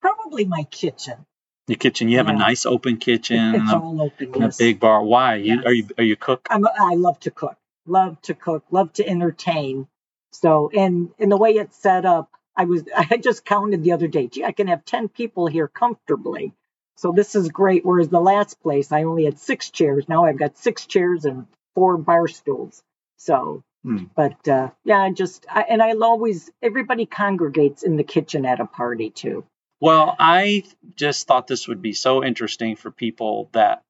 Probably 0.00 0.44
my 0.44 0.62
kitchen. 0.70 1.26
Your 1.66 1.76
kitchen. 1.78 2.08
You 2.08 2.18
have 2.18 2.28
a 2.28 2.32
nice 2.34 2.66
open 2.66 2.98
kitchen 2.98 3.38
and 3.38 3.56
it's 3.56 3.72
a, 3.72 3.78
all 3.78 4.02
open. 4.02 4.34
and 4.34 4.44
a 4.44 4.52
big 4.58 4.80
bar. 4.80 5.02
Why? 5.02 5.36
You 5.36 5.62
are 5.64 5.72
you 5.72 5.88
are 5.96 6.04
you 6.04 6.12
a 6.12 6.16
cook? 6.16 6.46
I'm, 6.50 6.66
I 6.66 6.94
love 6.94 7.18
to 7.20 7.30
cook. 7.30 7.56
Love 7.86 8.20
to 8.22 8.34
cook. 8.34 8.64
Love 8.70 8.92
to 8.94 9.08
entertain. 9.08 9.88
So, 10.32 10.70
and 10.76 11.10
in 11.18 11.28
the 11.30 11.36
way 11.38 11.52
it's 11.52 11.76
set 11.76 12.04
up, 12.04 12.30
I 12.56 12.64
was 12.64 12.82
I 12.96 13.16
just 13.16 13.44
counted 13.46 13.82
the 13.82 13.92
other 13.92 14.08
day. 14.08 14.26
Gee, 14.26 14.44
I 14.44 14.52
can 14.52 14.66
have 14.66 14.84
ten 14.84 15.08
people 15.08 15.46
here 15.46 15.68
comfortably. 15.68 16.52
So 16.96 17.12
this 17.12 17.34
is 17.34 17.48
great. 17.48 17.84
Whereas 17.84 18.08
the 18.08 18.20
last 18.20 18.60
place, 18.60 18.92
I 18.92 19.04
only 19.04 19.24
had 19.24 19.38
six 19.38 19.70
chairs. 19.70 20.08
Now 20.08 20.26
I've 20.26 20.38
got 20.38 20.58
six 20.58 20.86
chairs 20.86 21.24
and 21.24 21.46
four 21.74 21.96
bar 21.96 22.28
stools. 22.28 22.82
So, 23.16 23.62
Hmm. 23.82 24.04
but 24.16 24.48
uh, 24.48 24.70
yeah, 24.84 24.98
I 25.00 25.12
just 25.12 25.46
I, 25.50 25.62
and 25.62 25.82
I 25.82 25.92
always 25.92 26.50
everybody 26.62 27.06
congregates 27.06 27.82
in 27.82 27.96
the 27.96 28.04
kitchen 28.04 28.44
at 28.46 28.60
a 28.60 28.66
party 28.66 29.10
too. 29.10 29.44
Well, 29.84 30.16
I 30.18 30.64
just 30.96 31.26
thought 31.26 31.46
this 31.46 31.68
would 31.68 31.82
be 31.82 31.92
so 31.92 32.24
interesting 32.24 32.74
for 32.74 32.90
people 32.90 33.50
that 33.52 33.82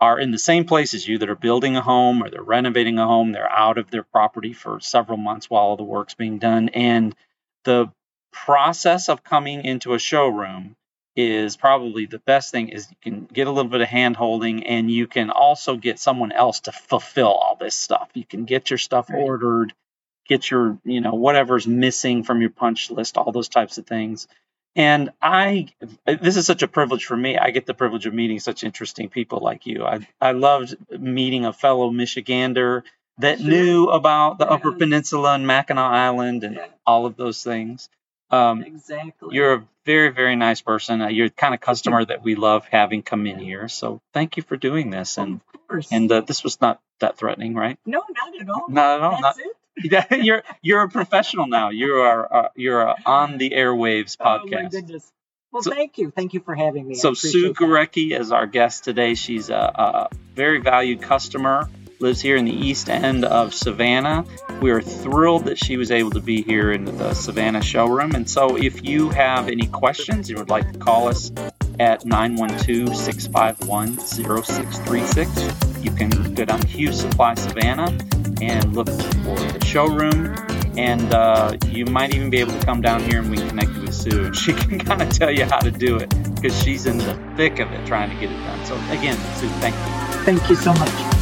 are 0.00 0.16
in 0.16 0.30
the 0.30 0.38
same 0.38 0.64
place 0.64 0.94
as 0.94 1.08
you 1.08 1.18
that 1.18 1.28
are 1.28 1.34
building 1.34 1.74
a 1.74 1.80
home 1.80 2.22
or 2.22 2.30
they're 2.30 2.40
renovating 2.40 3.00
a 3.00 3.06
home. 3.08 3.32
They're 3.32 3.50
out 3.50 3.76
of 3.76 3.90
their 3.90 4.04
property 4.04 4.52
for 4.52 4.78
several 4.78 5.18
months 5.18 5.50
while 5.50 5.64
all 5.64 5.76
the 5.76 5.82
work's 5.82 6.14
being 6.14 6.38
done. 6.38 6.68
And 6.68 7.16
the 7.64 7.92
process 8.32 9.08
of 9.08 9.24
coming 9.24 9.64
into 9.64 9.94
a 9.94 9.98
showroom 9.98 10.76
is 11.16 11.56
probably 11.56 12.06
the 12.06 12.20
best 12.20 12.52
thing 12.52 12.68
is 12.68 12.88
you 12.88 12.96
can 13.02 13.24
get 13.24 13.48
a 13.48 13.50
little 13.50 13.72
bit 13.72 13.80
of 13.80 13.88
hand 13.88 14.14
holding 14.14 14.68
and 14.68 14.88
you 14.88 15.08
can 15.08 15.30
also 15.30 15.76
get 15.76 15.98
someone 15.98 16.30
else 16.30 16.60
to 16.60 16.70
fulfill 16.72 17.26
all 17.34 17.56
this 17.58 17.74
stuff. 17.74 18.08
You 18.14 18.24
can 18.24 18.44
get 18.44 18.70
your 18.70 18.78
stuff 18.78 19.10
Right. 19.10 19.18
ordered, 19.20 19.74
get 20.28 20.48
your, 20.48 20.78
you 20.84 21.00
know, 21.00 21.14
whatever's 21.14 21.66
missing 21.66 22.22
from 22.22 22.40
your 22.40 22.50
punch 22.50 22.88
list, 22.92 23.18
all 23.18 23.32
those 23.32 23.48
types 23.48 23.78
of 23.78 23.86
things. 23.88 24.28
And 24.76 25.10
I, 25.20 25.68
this 26.06 26.36
is 26.36 26.46
such 26.46 26.62
a 26.62 26.68
privilege 26.68 27.04
for 27.04 27.16
me. 27.16 27.36
I 27.36 27.50
get 27.50 27.66
the 27.66 27.74
privilege 27.74 28.06
of 28.06 28.14
meeting 28.14 28.38
such 28.38 28.62
interesting 28.62 29.08
people 29.08 29.40
like 29.40 29.66
you. 29.66 29.84
I, 29.84 30.06
I 30.20 30.32
loved 30.32 30.76
meeting 30.90 31.44
a 31.44 31.52
fellow 31.52 31.90
Michigander 31.90 32.82
that 33.18 33.38
Sure. 33.40 33.48
knew 33.48 33.86
about 33.86 34.38
the 34.38 34.48
Upper 34.48 34.72
Peninsula 34.72 35.34
and 35.34 35.46
Mackinac 35.46 35.90
Island 35.92 36.44
and 36.44 36.54
Yeah. 36.54 36.66
all 36.86 37.04
of 37.06 37.16
those 37.16 37.42
things. 37.42 37.88
Um, 38.30 38.62
Exactly. 38.62 39.34
you're 39.34 39.54
a 39.54 39.68
very, 39.84 40.10
very 40.10 40.36
nice 40.36 40.60
person. 40.60 41.02
Uh, 41.02 41.08
you're 41.08 41.28
the 41.28 41.34
kind 41.34 41.52
of 41.52 41.60
customer 41.60 42.04
that 42.04 42.22
we 42.22 42.36
love 42.36 42.64
having 42.70 43.02
come 43.02 43.26
in 43.26 43.40
here. 43.40 43.66
So 43.68 44.00
thank 44.14 44.36
you 44.36 44.44
for 44.44 44.56
doing 44.56 44.90
this. 44.90 45.18
And 45.18 45.40
of 45.52 45.66
course. 45.68 45.88
and 45.90 46.10
uh, 46.12 46.20
this 46.20 46.44
was 46.44 46.60
not 46.60 46.80
that 47.00 47.16
threatening, 47.18 47.54
right? 47.54 47.76
no, 47.84 48.04
not 48.08 48.40
at 48.40 48.48
all. 48.48 48.66
Not 48.68 48.96
at 48.98 49.02
all. 49.02 49.10
That's 49.20 49.22
Not, 49.22 49.38
it. 49.38 49.56
You're 50.10 50.42
you're 50.62 50.82
a 50.82 50.88
professional 50.88 51.46
now. 51.46 51.70
You 51.70 51.94
are 51.96 52.34
uh, 52.34 52.48
you're 52.56 52.80
a 52.82 52.94
on 53.06 53.38
the 53.38 53.50
airwaves 53.50 54.16
podcast. 54.16 54.52
Oh 54.52 54.62
my 54.62 54.68
goodness. 54.68 55.12
Well, 55.52 55.62
So- 55.62 55.70
thank 55.72 55.98
you. 55.98 56.10
Thank 56.10 56.34
you 56.34 56.40
for 56.40 56.54
having 56.54 56.86
me. 56.86 56.94
So 56.94 57.14
Sue. 57.14 57.54
Gorecki 57.54 58.18
is 58.18 58.30
our 58.32 58.46
guest 58.46 58.84
today. 58.84 59.14
She's 59.14 59.50
a, 59.50 59.54
a 59.54 60.08
very 60.34 60.60
valued 60.60 61.02
customer. 61.02 61.68
Lives 61.98 62.22
here 62.22 62.36
in 62.36 62.46
the 62.46 62.54
east 62.54 62.88
end 62.88 63.26
of 63.26 63.52
Savannah. 63.52 64.24
We 64.62 64.70
are 64.70 64.80
thrilled 64.80 65.44
that 65.44 65.58
she 65.58 65.76
was 65.76 65.90
able 65.90 66.12
to 66.12 66.20
be 66.20 66.40
here 66.40 66.72
in 66.72 66.86
the 66.86 67.12
Savannah 67.12 67.60
showroom. 67.62 68.14
And 68.14 68.28
so, 68.28 68.56
if 68.56 68.82
you 68.88 69.10
have 69.10 69.48
any 69.48 69.66
questions, 69.66 70.30
you 70.30 70.36
would 70.36 70.48
like 70.48 70.72
to 70.72 70.78
call 70.78 71.08
us 71.08 71.30
at 71.78 72.06
912 72.06 72.96
651 72.96 73.98
0636. 73.98 75.84
You 75.84 75.90
can 75.90 76.08
go 76.34 76.46
down 76.46 76.60
to 76.60 76.66
Hughes 76.66 77.00
Supply 77.00 77.34
Savannah 77.34 77.98
and 78.40 78.74
look 78.74 78.88
for 78.88 79.38
the 79.38 79.64
showroom. 79.64 80.34
And 80.78 81.12
uh, 81.12 81.56
you 81.66 81.84
might 81.84 82.14
even 82.14 82.30
be 82.30 82.38
able 82.38 82.58
to 82.58 82.64
come 82.64 82.80
down 82.80 83.02
here 83.02 83.20
and 83.20 83.30
we 83.30 83.36
can 83.36 83.48
connect 83.48 83.70
you 83.72 83.82
with 83.82 83.94
Sue. 83.94 84.24
And 84.26 84.36
she 84.36 84.52
can 84.54 84.78
kind 84.78 85.02
of 85.02 85.10
tell 85.10 85.30
you 85.30 85.44
how 85.44 85.58
to 85.58 85.70
do 85.70 85.96
it 85.96 86.08
because 86.34 86.60
she's 86.62 86.86
in 86.86 86.98
the 86.98 87.14
thick 87.36 87.58
of 87.58 87.70
it 87.72 87.86
trying 87.86 88.10
to 88.10 88.16
get 88.16 88.30
it 88.30 88.42
done. 88.44 88.64
So, 88.66 88.74
again, 88.90 89.16
Sue, 89.36 89.48
thank 89.60 89.74
you. 89.74 90.24
Thank 90.24 90.48
you 90.48 90.56
so 90.56 90.72
much. 90.74 91.19